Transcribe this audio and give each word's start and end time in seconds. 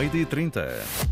meio-dia 0.00 0.22
e 0.22 0.24
30. 0.24 1.09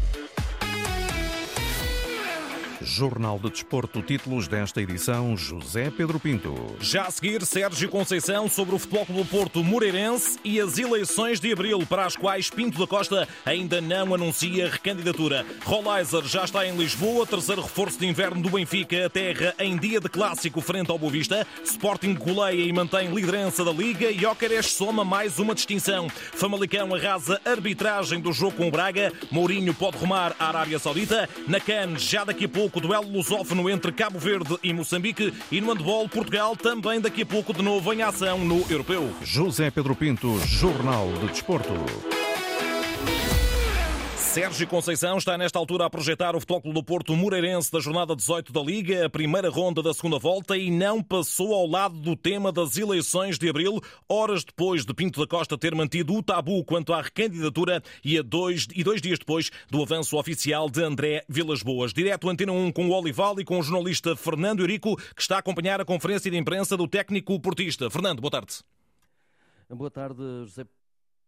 Jornal 2.80 3.38
de 3.38 3.50
Desporto, 3.50 4.00
títulos 4.02 4.46
desta 4.46 4.80
edição, 4.80 5.36
José 5.36 5.90
Pedro 5.90 6.20
Pinto. 6.20 6.54
Já 6.80 7.06
a 7.06 7.10
seguir, 7.10 7.44
Sérgio 7.44 7.88
Conceição 7.88 8.48
sobre 8.48 8.74
o 8.74 8.78
Futebol 8.78 9.06
Clube 9.06 9.28
Porto 9.28 9.64
Moreirense 9.64 10.38
e 10.44 10.60
as 10.60 10.78
eleições 10.78 11.40
de 11.40 11.52
abril, 11.52 11.84
para 11.88 12.06
as 12.06 12.16
quais 12.16 12.50
Pinto 12.50 12.78
da 12.78 12.86
Costa 12.86 13.28
ainda 13.44 13.80
não 13.80 14.14
anuncia 14.14 14.70
recandidatura. 14.70 15.44
Rollizer 15.64 16.24
já 16.24 16.44
está 16.44 16.66
em 16.66 16.76
Lisboa, 16.76 17.26
terceiro 17.26 17.62
reforço 17.62 17.98
de 17.98 18.06
inverno 18.06 18.40
do 18.40 18.50
Benfica, 18.50 19.06
a 19.06 19.10
terra 19.10 19.54
em 19.58 19.76
dia 19.76 20.00
de 20.00 20.08
clássico 20.08 20.60
frente 20.60 20.90
ao 20.90 20.98
Boavista. 20.98 21.46
Sporting 21.64 22.14
goleia 22.14 22.62
e 22.62 22.72
mantém 22.72 23.12
liderança 23.12 23.64
da 23.64 23.72
Liga 23.72 24.10
e 24.10 24.24
Óqueres 24.24 24.66
soma 24.66 25.04
mais 25.04 25.38
uma 25.38 25.54
distinção. 25.54 26.08
Famalicão 26.08 26.94
arrasa 26.94 27.40
arbitragem 27.44 28.20
do 28.20 28.32
jogo 28.32 28.56
com 28.56 28.68
o 28.68 28.70
Braga. 28.70 29.12
Mourinho 29.30 29.74
pode 29.74 29.98
rumar 29.98 30.36
à 30.38 30.48
Arábia 30.48 30.78
Saudita. 30.78 31.28
Na 31.46 31.58
CAN, 31.58 31.98
já 31.98 32.24
daqui 32.24 32.44
a 32.44 32.48
pouco, 32.48 32.67
duelo 32.68 33.10
lusófono 33.10 33.68
entre 33.70 33.92
Cabo 33.92 34.18
Verde 34.18 34.58
e 34.62 34.72
Moçambique 34.72 35.32
e 35.50 35.60
no 35.60 35.72
handball 35.72 36.08
Portugal 36.08 36.56
também 36.56 37.00
daqui 37.00 37.22
a 37.22 37.26
pouco 37.26 37.52
de 37.52 37.62
novo 37.62 37.92
em 37.92 38.02
ação 38.02 38.38
no 38.38 38.64
Europeu. 38.70 39.10
José 39.22 39.70
Pedro 39.70 39.94
Pinto, 39.94 40.38
Jornal 40.46 41.12
de 41.20 41.28
Desporto. 41.28 42.17
Sérgio 44.38 44.68
Conceição 44.68 45.18
está 45.18 45.36
nesta 45.36 45.58
altura 45.58 45.86
a 45.86 45.90
projetar 45.90 46.36
o 46.36 46.38
Futebol 46.38 46.72
do 46.72 46.80
Porto 46.80 47.16
Moreirense 47.16 47.72
da 47.72 47.80
jornada 47.80 48.14
18 48.14 48.52
da 48.52 48.60
Liga, 48.60 49.06
a 49.06 49.10
primeira 49.10 49.50
ronda 49.50 49.82
da 49.82 49.92
segunda 49.92 50.16
volta 50.16 50.56
e 50.56 50.70
não 50.70 51.02
passou 51.02 51.52
ao 51.52 51.66
lado 51.66 51.98
do 51.98 52.14
tema 52.14 52.52
das 52.52 52.76
eleições 52.76 53.36
de 53.36 53.48
abril, 53.48 53.80
horas 54.08 54.44
depois 54.44 54.84
de 54.84 54.94
Pinto 54.94 55.18
da 55.18 55.26
Costa 55.26 55.58
ter 55.58 55.74
mantido 55.74 56.14
o 56.14 56.22
tabu 56.22 56.64
quanto 56.64 56.92
à 56.92 57.02
recandidatura 57.02 57.82
e, 58.04 58.16
a 58.16 58.22
dois, 58.22 58.68
e 58.72 58.84
dois 58.84 59.02
dias 59.02 59.18
depois 59.18 59.50
do 59.68 59.82
avanço 59.82 60.16
oficial 60.16 60.70
de 60.70 60.84
André 60.84 61.24
Vilas 61.28 61.60
Boas. 61.60 61.92
Direto 61.92 62.30
Antena 62.30 62.52
1 62.52 62.70
com 62.70 62.86
o 62.86 62.92
Olival 62.92 63.40
e 63.40 63.44
com 63.44 63.58
o 63.58 63.62
jornalista 63.62 64.14
Fernando 64.14 64.60
Eurico, 64.60 64.94
que 65.16 65.20
está 65.20 65.34
a 65.34 65.40
acompanhar 65.40 65.80
a 65.80 65.84
conferência 65.84 66.30
de 66.30 66.38
imprensa 66.38 66.76
do 66.76 66.86
técnico 66.86 67.40
portista. 67.40 67.90
Fernando, 67.90 68.20
boa 68.20 68.30
tarde. 68.30 68.54
Boa 69.68 69.90
tarde, 69.90 70.22
José 70.44 70.64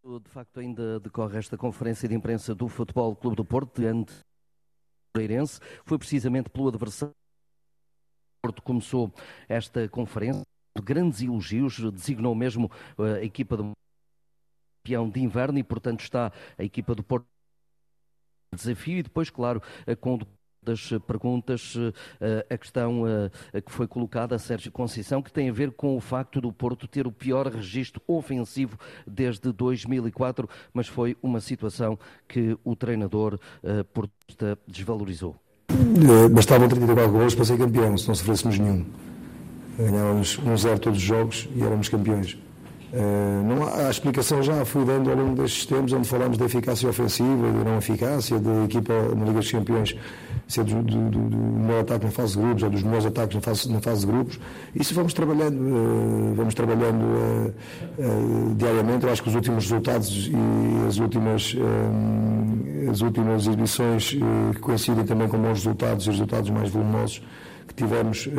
de 0.03 0.31
facto, 0.31 0.61
ainda 0.61 0.99
decorre 0.99 1.39
esta 1.39 1.57
conferência 1.57 2.09
de 2.09 2.15
imprensa 2.15 2.55
do 2.55 2.69
Futebol 2.69 3.15
Clube 3.15 3.37
do 3.37 3.45
Porto, 3.45 3.81
diante 3.81 4.13
Moreirense. 5.15 5.61
Foi 5.85 5.99
precisamente 5.99 6.49
pelo 6.49 6.69
adversário 6.69 7.13
que 7.13 8.43
Porto 8.43 8.63
começou 8.63 9.13
esta 9.49 9.89
conferência. 9.89 10.43
De 10.77 10.83
grandes 10.83 11.21
elogios, 11.21 11.79
designou 11.93 12.35
mesmo 12.35 12.71
eh, 12.99 13.21
a 13.21 13.25
equipa 13.25 13.57
do 13.57 13.73
campeão 14.83 15.11
de 15.11 15.21
inverno 15.21 15.59
e, 15.59 15.65
portanto, 15.65 16.01
está 16.01 16.33
a 16.57 16.65
equipa 16.65 16.95
do 16.95 17.03
Porto 17.03 17.27
desafio 18.55 18.99
e 18.99 19.03
depois, 19.03 19.31
claro, 19.31 19.61
eh, 19.87 19.95
com 19.95 20.15
o 20.15 20.19
das 20.63 20.91
perguntas, 21.07 21.75
eh, 22.21 22.47
a 22.51 22.59
questão 22.59 23.05
eh, 23.07 23.61
que 23.61 23.73
foi 23.73 23.87
colocada 23.87 24.35
a 24.35 24.39
Sérgio 24.39 24.71
Conceição, 24.71 25.23
que 25.23 25.33
tem 25.33 25.49
a 25.49 25.53
ver 25.53 25.73
com 25.73 25.97
o 25.97 26.01
facto 26.01 26.41
do 26.41 26.53
Porto 26.53 26.87
ter 26.87 27.07
o 27.07 27.13
pior 27.13 27.47
registro 27.47 28.03
ofensivo 28.07 28.79
desde 29.07 29.53
2004, 29.53 30.49
mas 30.73 30.87
foi 30.87 31.17
uma 31.23 31.41
situação 31.41 31.99
que 32.29 32.57
o 32.63 32.77
treinador 32.77 33.39
eh, 33.63 33.83
portista 33.85 34.59
desvalorizou. 34.67 35.37
Bastavam 36.33 36.69
34 36.69 37.13
gols 37.13 37.35
para 37.35 37.45
ser 37.45 37.57
campeão, 37.57 37.97
se 37.97 38.09
não 38.09 38.15
sofrêssemos 38.15 38.59
nenhum. 38.59 38.85
Ganhávamos 39.79 40.39
1-0 40.39 40.79
todos 40.79 40.99
os 40.99 41.05
jogos 41.05 41.49
e 41.55 41.63
éramos 41.63 41.89
campeões. 41.89 42.37
Uh, 42.93 43.45
não 43.45 43.63
há, 43.63 43.87
a 43.87 43.91
explicação 43.91 44.43
já 44.43 44.65
fui 44.65 44.85
dando 44.85 45.11
ao 45.11 45.17
longo 45.17 45.41
destes 45.41 45.65
tempos, 45.65 45.93
onde 45.93 46.09
falamos 46.09 46.37
da 46.37 46.47
eficácia 46.47 46.89
ofensiva, 46.89 47.53
da 47.53 47.71
não 47.71 47.79
eficácia, 47.79 48.39
da 48.39 48.65
equipa 48.65 48.93
na 49.15 49.27
Liga 49.27 49.39
dos 49.39 49.51
Campeões 49.51 49.97
ser 50.49 50.65
do, 50.65 50.83
do, 50.83 51.11
do, 51.11 51.19
do 51.31 51.37
melhor 51.37 51.83
ataque 51.83 52.07
na 52.07 52.11
fase 52.11 52.37
de 52.37 52.43
grupos 52.43 52.63
ou 52.65 52.71
dos 52.71 52.83
melhores 52.83 53.07
ataques 53.07 53.37
na 53.37 53.41
fase, 53.41 53.73
na 53.73 53.81
fase 53.81 54.01
de 54.01 54.13
grupos. 54.13 54.41
Isso 54.75 54.93
vamos 54.93 55.15
trabalhando, 55.15 55.57
uh, 55.57 56.35
vamos 56.35 56.55
trabalhando 56.55 57.05
uh, 57.05 58.55
diariamente. 58.57 59.07
Eu 59.07 59.13
acho 59.13 59.23
que 59.23 59.29
os 59.29 59.35
últimos 59.37 59.65
resultados 59.65 60.29
e 60.29 60.89
as 60.89 60.99
últimas, 60.99 61.57
as 62.91 63.01
últimas 63.01 63.47
exibições 63.47 64.17
coincidem 64.61 65.05
também 65.05 65.29
com 65.29 65.39
bons 65.39 65.59
resultados 65.65 66.07
e 66.07 66.11
resultados 66.11 66.51
mais 66.51 66.71
volumosos 66.71 67.23
tivemos, 67.81 68.27
uh, 68.27 68.31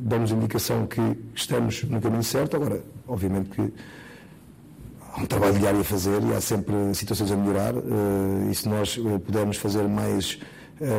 damos 0.00 0.30
indicação 0.30 0.86
que 0.86 1.00
estamos 1.34 1.84
no 1.84 2.00
caminho 2.00 2.22
certo. 2.22 2.56
Agora, 2.56 2.82
obviamente 3.06 3.50
que 3.50 3.72
há 5.12 5.20
um 5.20 5.26
trabalho 5.26 5.58
diário 5.58 5.80
a 5.80 5.84
fazer 5.84 6.22
e 6.22 6.32
há 6.32 6.40
sempre 6.40 6.74
situações 6.94 7.30
a 7.30 7.36
melhorar. 7.36 7.74
Uh, 7.74 8.50
e 8.50 8.54
se 8.54 8.68
nós 8.68 8.96
uh, 8.96 9.18
pudermos 9.20 9.58
fazer 9.58 9.86
mais, 9.86 10.38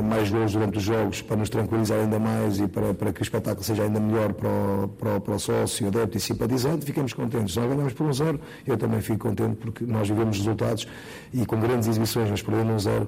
mais 0.04 0.30
gols 0.30 0.52
durante 0.52 0.78
os 0.78 0.84
jogos 0.84 1.22
para 1.22 1.38
nos 1.38 1.50
tranquilizar 1.50 2.00
ainda 2.00 2.20
mais 2.20 2.60
e 2.60 2.68
para, 2.68 2.94
para 2.94 3.14
que 3.14 3.22
o 3.22 3.24
espetáculo 3.24 3.64
seja 3.64 3.84
ainda 3.84 3.98
melhor 3.98 4.34
para 4.34 4.50
o, 4.50 4.88
para 4.90 5.16
o, 5.16 5.22
para 5.22 5.36
o 5.36 5.40
sócio, 5.40 5.88
adepto 5.88 6.18
e 6.18 6.20
simpatizante, 6.20 6.86
ficamos 6.86 7.14
contentes. 7.14 7.54
Se 7.54 7.60
nós 7.62 7.70
ganhamos 7.70 7.94
por 7.94 8.06
um 8.06 8.12
zero, 8.12 8.42
eu 8.68 8.78
também 8.78 9.00
fico 9.00 9.20
contente 9.30 9.56
porque 9.56 9.86
nós 9.86 10.10
vivemos 10.10 10.38
resultados 10.38 10.86
e 11.34 11.46
com 11.46 11.58
grandes 11.62 11.88
exibições, 11.88 12.30
mas 12.30 12.42
perdendo 12.42 12.74
um 12.74 12.80
zero 12.80 13.08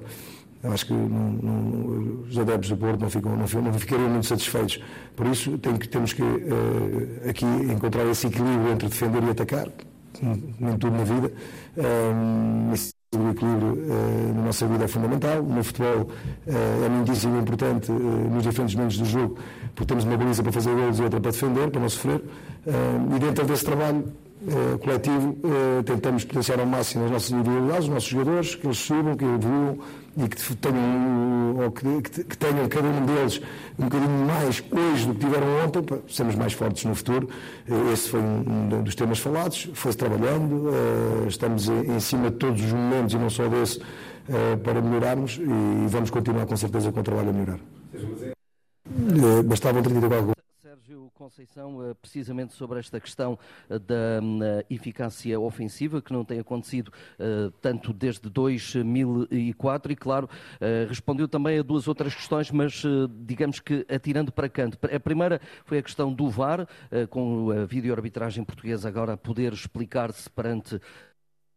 acho 0.64 0.86
que 0.86 0.92
não, 0.92 1.32
não, 1.32 2.22
os 2.28 2.38
adeptos 2.38 2.70
do 2.70 2.76
Porto 2.76 3.00
não, 3.00 3.10
ficam, 3.10 3.32
não, 3.36 3.62
não 3.62 3.72
ficariam 3.78 4.08
muito 4.08 4.26
satisfeitos. 4.26 4.80
Por 5.16 5.26
isso 5.26 5.58
tem 5.58 5.76
que, 5.76 5.88
temos 5.88 6.12
que 6.12 6.22
uh, 6.22 7.28
aqui 7.28 7.44
encontrar 7.44 8.04
esse 8.06 8.26
equilíbrio 8.26 8.72
entre 8.72 8.88
defender 8.88 9.22
e 9.24 9.30
atacar, 9.30 9.68
nem 10.60 10.76
tudo 10.78 10.96
na 10.96 11.04
vida. 11.04 11.32
Um, 11.76 12.70
eh, 12.70 12.74
esse 12.74 12.94
equilíbrio 13.12 13.72
uh, 13.72 14.34
na 14.36 14.42
nossa 14.42 14.66
vida 14.66 14.84
é 14.84 14.88
fundamental. 14.88 15.42
No 15.42 15.64
futebol 15.64 16.02
uh, 16.46 16.84
é 16.84 16.88
muitíssimo 16.88 17.38
importante 17.38 17.90
nos 17.90 18.44
diferentes 18.44 18.74
momentos 18.76 18.98
do 18.98 19.04
jogo, 19.04 19.36
porque 19.74 19.86
temos 19.86 20.04
uma 20.04 20.16
baliza 20.16 20.42
para 20.42 20.52
fazer 20.52 20.74
gols 20.74 20.98
e 20.98 21.02
outra 21.02 21.20
para 21.20 21.30
defender, 21.32 21.70
para 21.70 21.80
não 21.80 21.88
sofrer. 21.88 22.22
e 22.64 23.18
dentro 23.18 23.44
desse 23.44 23.64
trabalho 23.64 24.04
coletivo, 24.80 25.36
tentamos 25.84 26.24
potenciar 26.24 26.58
ao 26.58 26.66
máximo 26.66 27.04
as 27.04 27.10
nossas 27.10 27.30
individualidades, 27.30 27.84
os 27.84 27.94
nossos 27.94 28.08
jogadores, 28.08 28.54
que 28.54 28.66
eles 28.66 28.78
subam, 28.78 29.16
que 29.16 29.24
evoluam 29.24 29.78
e 30.16 30.28
que 30.28 30.56
tenham, 30.56 31.56
ou 31.58 31.70
que, 31.70 32.02
que, 32.02 32.36
tenham 32.36 32.68
cada 32.68 32.86
um 32.86 33.06
deles 33.06 33.40
um 33.78 33.84
bocadinho 33.84 34.26
mais 34.26 34.62
hoje 34.70 35.06
do 35.06 35.14
que 35.14 35.20
tiveram 35.20 35.64
ontem, 35.64 35.82
para 35.82 35.98
sermos 36.08 36.34
mais 36.34 36.52
fortes 36.52 36.84
no 36.84 36.94
futuro. 36.94 37.28
Eh, 37.68 37.92
esse 37.92 38.10
foi 38.10 38.20
um 38.20 38.82
dos 38.82 38.94
temas 38.94 39.18
falados, 39.18 39.70
foi-se 39.74 39.96
trabalhando, 39.96 40.68
eh, 40.68 41.28
estamos 41.28 41.68
em 41.68 42.00
cima 42.00 42.30
de 42.30 42.36
todos 42.36 42.62
os 42.62 42.72
momentos 42.72 43.14
e 43.14 43.18
não 43.18 43.30
só 43.30 43.48
desse 43.48 43.80
eh, 44.28 44.56
para 44.56 44.82
melhorarmos 44.82 45.40
e 45.40 45.86
vamos 45.88 46.10
continuar 46.10 46.46
com 46.46 46.56
certeza 46.56 46.92
com 46.92 47.00
o 47.00 47.02
trabalho 47.02 47.30
a 47.30 47.32
melhorar. 47.32 47.58
Bastavam 49.44 49.82
34 49.82 50.26
Sérgio 50.26 50.41
Conceição, 51.22 51.88
eh, 51.88 51.94
precisamente 51.94 52.52
sobre 52.52 52.80
esta 52.80 52.98
questão 52.98 53.38
eh, 53.70 53.78
da 53.78 53.94
eh, 53.94 54.66
eficácia 54.68 55.38
ofensiva, 55.38 56.02
que 56.02 56.12
não 56.12 56.24
tem 56.24 56.40
acontecido 56.40 56.92
tanto 57.60 57.92
desde 57.92 58.28
2004, 58.28 59.92
e 59.92 59.96
claro, 59.96 60.28
respondeu 60.88 61.28
também 61.28 61.58
a 61.58 61.62
duas 61.62 61.86
outras 61.86 62.14
questões, 62.14 62.50
mas 62.50 62.82
digamos 63.24 63.60
que 63.60 63.86
atirando 63.88 64.32
para 64.32 64.48
canto. 64.48 64.78
A 64.84 64.98
primeira 64.98 65.40
foi 65.64 65.78
a 65.78 65.82
questão 65.82 66.12
do 66.12 66.28
VAR, 66.28 66.66
com 67.10 67.50
a 67.50 67.64
videoarbitragem 67.64 68.44
portuguesa 68.44 68.88
agora 68.88 69.12
a 69.12 69.16
poder 69.16 69.52
explicar-se 69.52 70.28
perante 70.30 70.80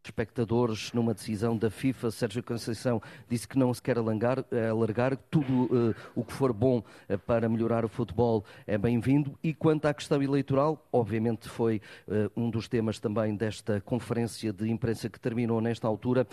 espectadores 0.06 0.92
numa 0.92 1.12
decisão 1.12 1.56
da 1.56 1.70
FIFA. 1.70 2.10
Sérgio 2.10 2.42
Conceição 2.42 3.00
disse 3.28 3.46
que 3.46 3.58
não 3.58 3.72
se 3.72 3.82
quer 3.82 3.98
alargar, 3.98 4.44
alargar 4.70 5.16
tudo 5.30 5.64
uh, 5.64 5.94
o 6.14 6.24
que 6.24 6.32
for 6.32 6.52
bom 6.52 6.78
uh, 6.78 7.18
para 7.18 7.48
melhorar 7.48 7.84
o 7.84 7.88
futebol 7.88 8.44
é 8.66 8.78
bem-vindo. 8.78 9.36
E 9.42 9.52
quanto 9.52 9.86
à 9.86 9.94
questão 9.94 10.22
eleitoral, 10.22 10.86
obviamente 10.92 11.48
foi 11.48 11.80
uh, 12.06 12.30
um 12.36 12.48
dos 12.48 12.68
temas 12.68 12.98
também 12.98 13.34
desta 13.36 13.80
conferência 13.80 14.52
de 14.52 14.70
imprensa 14.70 15.08
que 15.08 15.18
terminou 15.18 15.60
nesta 15.60 15.86
altura. 15.86 16.26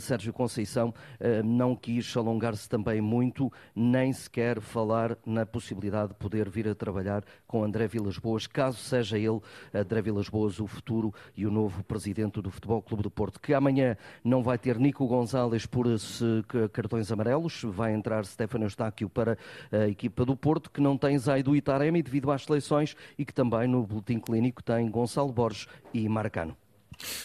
Sérgio 0.00 0.32
Conceição 0.32 0.92
não 1.44 1.74
quis 1.74 2.16
alongar-se 2.16 2.68
também 2.68 3.00
muito, 3.00 3.52
nem 3.74 4.12
sequer 4.12 4.60
falar 4.60 5.16
na 5.24 5.44
possibilidade 5.44 6.08
de 6.08 6.14
poder 6.14 6.48
vir 6.48 6.68
a 6.68 6.74
trabalhar 6.74 7.24
com 7.46 7.64
André 7.64 7.86
Vilas 7.86 8.18
Boas, 8.18 8.46
caso 8.46 8.78
seja 8.78 9.18
ele, 9.18 9.40
André 9.74 10.02
Vilas 10.02 10.28
Boas, 10.28 10.60
o 10.60 10.66
futuro 10.66 11.12
e 11.36 11.46
o 11.46 11.50
novo 11.50 11.82
presidente 11.84 12.40
do 12.40 12.50
Futebol 12.50 12.82
Clube 12.82 13.02
do 13.02 13.10
Porto, 13.12 13.40
que 13.40 13.54
amanhã 13.54 13.96
não 14.24 14.42
vai 14.42 14.58
ter 14.58 14.78
Nico 14.78 15.06
Gonzalez 15.06 15.66
por 15.66 15.86
cartões 16.72 17.12
amarelos, 17.12 17.62
vai 17.64 17.94
entrar 17.94 18.24
Stefano 18.24 18.64
Eustáquio 18.64 19.08
para 19.08 19.38
a 19.70 19.88
equipa 19.88 20.24
do 20.24 20.36
Porto, 20.36 20.70
que 20.70 20.80
não 20.80 20.96
tem 20.96 21.18
Zaidu 21.18 21.54
Itaremi 21.54 22.02
devido 22.02 22.30
às 22.30 22.44
seleções 22.44 22.96
e 23.18 23.24
que 23.24 23.32
também 23.32 23.68
no 23.68 23.86
boletim 23.86 24.18
clínico 24.18 24.62
tem 24.62 24.90
Gonçalo 24.90 25.32
Borges 25.32 25.66
e 25.92 26.08
Marcano. 26.08 26.56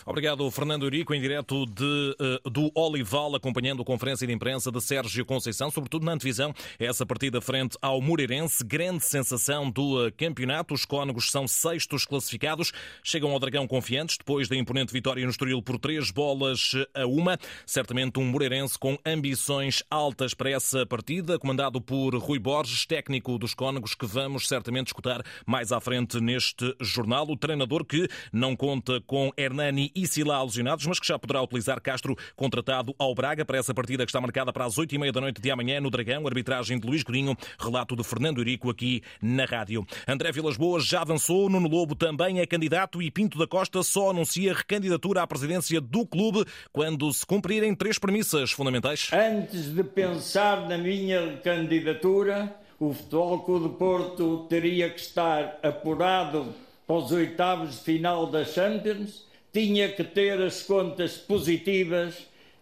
Obrigado, 0.06 0.50
Fernando 0.52 0.84
Eurico, 0.84 1.14
em 1.14 1.22
direto 1.22 1.66
de, 1.66 2.16
uh, 2.44 2.50
do 2.50 2.72
Olival, 2.76 3.36
acompanhando 3.36 3.82
a 3.82 3.86
conferência 3.86 4.26
de 4.26 4.34
imprensa 4.34 4.72
de 4.72 4.82
Sérgio 4.82 5.26
Conceição, 5.26 5.70
sobretudo 5.70 6.06
na 6.06 6.14
antevisão, 6.14 6.54
essa 6.80 7.06
partida 7.06 7.42
frente 7.42 7.78
ao 7.82 8.02
Moreirense, 8.02 8.64
grande 8.64 9.04
sensação 9.04 9.70
do 9.70 10.08
uh, 10.08 10.12
campeonato. 10.12 10.74
Os 10.74 10.86
cónegos 10.86 11.32
são 11.32 11.48
sextos 11.48 12.06
classificados, 12.06 12.72
chegam 13.04 13.32
ao 13.32 13.40
Dragão 13.40 13.68
confiantes, 13.68 14.18
depois 14.18 14.48
da 14.48 14.56
imponente 14.56 14.94
vitória 14.94 15.24
no 15.24 15.32
Estoril 15.32 15.62
por 15.62 15.78
três 15.78 16.12
bolas 16.12 16.72
a 16.94 17.06
uma. 17.06 17.38
Certamente 17.66 18.20
um 18.20 18.26
Moreirense 18.26 18.78
com 18.78 18.98
ambições 19.06 19.84
altas 19.90 20.34
para 20.34 20.50
essa 20.50 20.86
partida, 20.86 21.40
comandado 21.40 21.82
por 21.82 22.16
Rui 22.16 22.40
Borges, 22.40 22.86
técnico 22.86 23.38
dos 23.38 23.54
cónegos, 23.54 23.96
que 23.96 24.06
vamos 24.06 24.48
certamente 24.48 24.88
escutar 24.88 25.24
mais 25.46 25.72
à 25.72 25.80
frente 25.80 26.20
neste 26.20 26.76
jornal. 26.80 27.28
O 27.30 27.38
treinador 27.38 27.86
que 27.86 28.08
não 28.32 28.56
conta 28.56 29.02
com 29.02 29.32
Hernani 29.58 29.68
Nani 29.68 29.92
e 29.96 30.08
Sila 30.08 30.42
lesionados, 30.44 30.86
mas 30.86 31.00
que 31.00 31.08
já 31.08 31.18
poderá 31.18 31.42
utilizar 31.42 31.82
Castro, 31.82 32.16
contratado 32.36 32.94
ao 32.98 33.14
Braga 33.16 33.44
para 33.44 33.58
essa 33.58 33.74
partida 33.74 34.06
que 34.06 34.10
está 34.10 34.22
marcada 34.22 34.54
para 34.54 34.66
as 34.66 34.78
oito 34.78 34.94
e 34.94 34.98
meia 34.98 35.12
da 35.12 35.20
noite 35.20 35.42
de 35.42 35.50
amanhã 35.52 35.82
no 35.82 35.90
Dragão. 35.90 36.26
Arbitragem 36.28 36.80
de 36.80 36.88
Luís 36.88 37.04
Godinho, 37.04 37.36
relato 37.60 37.96
de 37.96 38.04
Fernando 38.04 38.38
Eurico 38.38 38.70
aqui 38.70 39.02
na 39.22 39.46
rádio. 39.46 39.86
André 40.08 40.32
Vilas 40.32 40.58
Boas 40.58 40.86
já 40.86 41.02
avançou, 41.02 41.50
Nuno 41.50 41.68
Lobo 41.68 41.96
também 41.96 42.40
é 42.40 42.46
candidato 42.46 43.02
e 43.02 43.10
Pinto 43.10 43.38
da 43.38 43.48
Costa 43.48 43.82
só 43.82 44.12
anuncia 44.12 44.54
recandidatura 44.54 45.24
à 45.24 45.28
presidência 45.28 45.82
do 45.82 46.06
clube 46.06 46.46
quando 46.72 47.12
se 47.12 47.26
cumprirem 47.26 47.74
três 47.76 47.98
premissas 47.98 48.52
fundamentais. 48.52 49.10
Antes 49.12 49.74
de 49.74 49.84
pensar 49.84 50.68
na 50.68 50.78
minha 50.78 51.38
candidatura, 51.38 52.56
o 52.80 52.94
Futebol 52.94 53.40
Clube 53.40 53.70
de 53.70 53.76
Porto 53.76 54.46
teria 54.50 54.90
que 54.90 55.00
estar 55.00 55.60
apurado 55.64 56.54
para 56.86 56.96
os 56.96 57.12
oitavos 57.12 57.72
de 57.72 57.84
final 57.84 58.28
da 58.28 58.46
Champions 58.46 59.27
tinha 59.58 59.90
que 59.90 60.04
ter 60.04 60.40
as 60.40 60.62
contas 60.62 61.18
positivas 61.18 62.14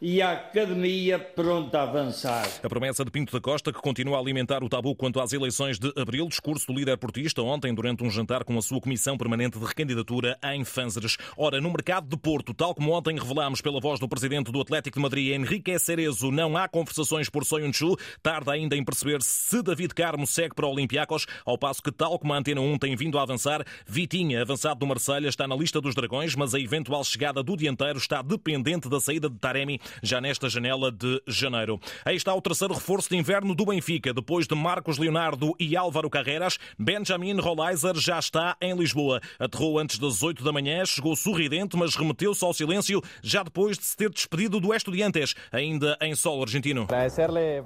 e 0.08 0.22
a 0.22 0.34
academia 0.34 1.18
pronta 1.18 1.80
a 1.80 1.82
avançar. 1.82 2.48
A 2.62 2.70
promessa 2.70 3.04
de 3.04 3.10
Pinto 3.10 3.34
da 3.34 3.42
Costa, 3.42 3.74
que 3.74 3.82
continua 3.82 4.18
a 4.18 4.20
alimentar 4.20 4.64
o 4.64 4.70
tabu 4.70 4.96
quanto 4.96 5.20
às 5.20 5.34
eleições 5.34 5.80
de 5.80 5.92
abril, 5.98 6.28
discurso 6.28 6.68
do 6.68 6.78
líder 6.78 6.96
portista 7.00 7.42
ontem 7.42 7.74
durante 7.74 8.04
um 8.04 8.12
jantar 8.12 8.44
com 8.44 8.56
a 8.56 8.62
sua 8.62 8.80
comissão 8.80 9.18
permanente 9.18 9.58
de 9.58 9.66
recandidatura 9.66 10.38
em 10.54 10.64
Fânzeres. 10.64 11.18
Ora, 11.36 11.60
no 11.60 11.72
mercado 11.72 12.08
de 12.08 12.16
Porto, 12.18 12.54
tal 12.54 12.76
como 12.76 12.92
ontem 12.92 13.18
revelámos 13.18 13.62
pela 13.62 13.80
voz 13.80 14.00
do 14.00 14.08
presidente 14.08 14.52
do 14.52 14.62
Atlético 14.62 15.00
de 15.00 15.02
Madrid, 15.02 15.34
Henrique 15.34 15.80
Cerezo, 15.80 16.30
não 16.30 16.56
há 16.56 16.68
conversações 16.68 17.28
por 17.28 17.44
Soyunchu. 17.44 17.98
Tarda 18.22 18.52
ainda 18.52 18.76
em 18.76 18.86
perceber 18.86 19.24
se 19.24 19.64
David 19.64 19.96
Carmo 19.96 20.28
segue 20.28 20.54
para 20.54 20.68
o 20.68 20.72
Olympiacos, 20.72 21.26
ao 21.44 21.58
passo 21.58 21.82
que, 21.82 21.92
tal 21.92 22.20
como 22.20 22.32
a 22.32 22.38
Antena 22.38 22.62
1 22.62 22.78
tem 22.78 22.96
vindo 22.96 23.18
a 23.18 23.24
avançar, 23.24 23.66
Vitinha, 23.88 24.44
avançado 24.44 24.80
do 24.80 24.86
Marselha, 24.86 25.30
está 25.30 25.48
na 25.48 25.56
lista 25.56 25.82
dos 25.82 25.96
Dragões, 25.96 26.36
mas 26.36 26.54
a 26.54 26.60
eventual 26.60 27.04
chegada 27.04 27.42
do 27.42 27.58
dianteiro 27.58 27.98
está 27.98 28.22
dependente 28.22 28.88
da 28.88 29.00
saída 29.00 29.28
de 29.28 29.40
Taremi 29.40 29.80
já 30.02 30.20
nesta 30.20 30.50
janela 30.50 30.92
de 30.92 31.22
janeiro. 31.28 31.80
Aí 32.04 32.16
está 32.16 32.34
o 32.34 32.42
terceiro 32.42 32.74
reforço 32.74 33.10
de 33.10 33.18
inverno 33.18 33.56
do 33.56 33.66
Benfica. 33.66 34.14
Depois 34.14 34.48
de 34.48 34.56
Marcos 34.56 34.98
Leonardo 34.98 35.54
e 35.60 35.76
Álvaro 35.76 36.10
Carreras, 36.10 36.58
Benjamin 36.78 37.40
Rolaiser 37.40 37.96
já 37.96 38.20
está 38.20 38.56
em 38.62 38.76
Lisboa. 38.76 39.22
Aterrou 39.40 39.80
antes 39.80 40.00
das 40.00 40.22
8 40.22 40.44
da 40.44 40.52
manhã, 40.52 40.86
chegou 40.86 41.16
sorridente, 41.16 41.78
mas 41.78 41.96
remeteu-se 41.96 42.44
ao 42.44 42.54
silêncio 42.54 43.02
já 43.22 43.44
depois 43.44 43.78
de 43.78 43.86
se 43.86 43.96
ter 43.96 44.10
despedido 44.10 44.60
do 44.60 44.74
Estudiantes, 44.74 45.36
ainda 45.52 45.98
em 46.02 46.16
solo 46.16 46.44
argentino. 46.44 46.88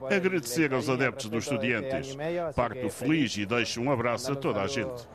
Agradecer 0.09 0.73
aos 0.73 0.89
adeptos 0.89 1.29
do 1.29 1.37
Estudiantes. 1.37 2.15
Parto 2.55 2.89
feliz 2.89 3.37
e 3.37 3.45
deixo 3.45 3.81
um 3.81 3.91
abraço 3.91 4.31
a 4.31 4.35
toda 4.35 4.61
a 4.61 4.67
gente. 4.67 5.07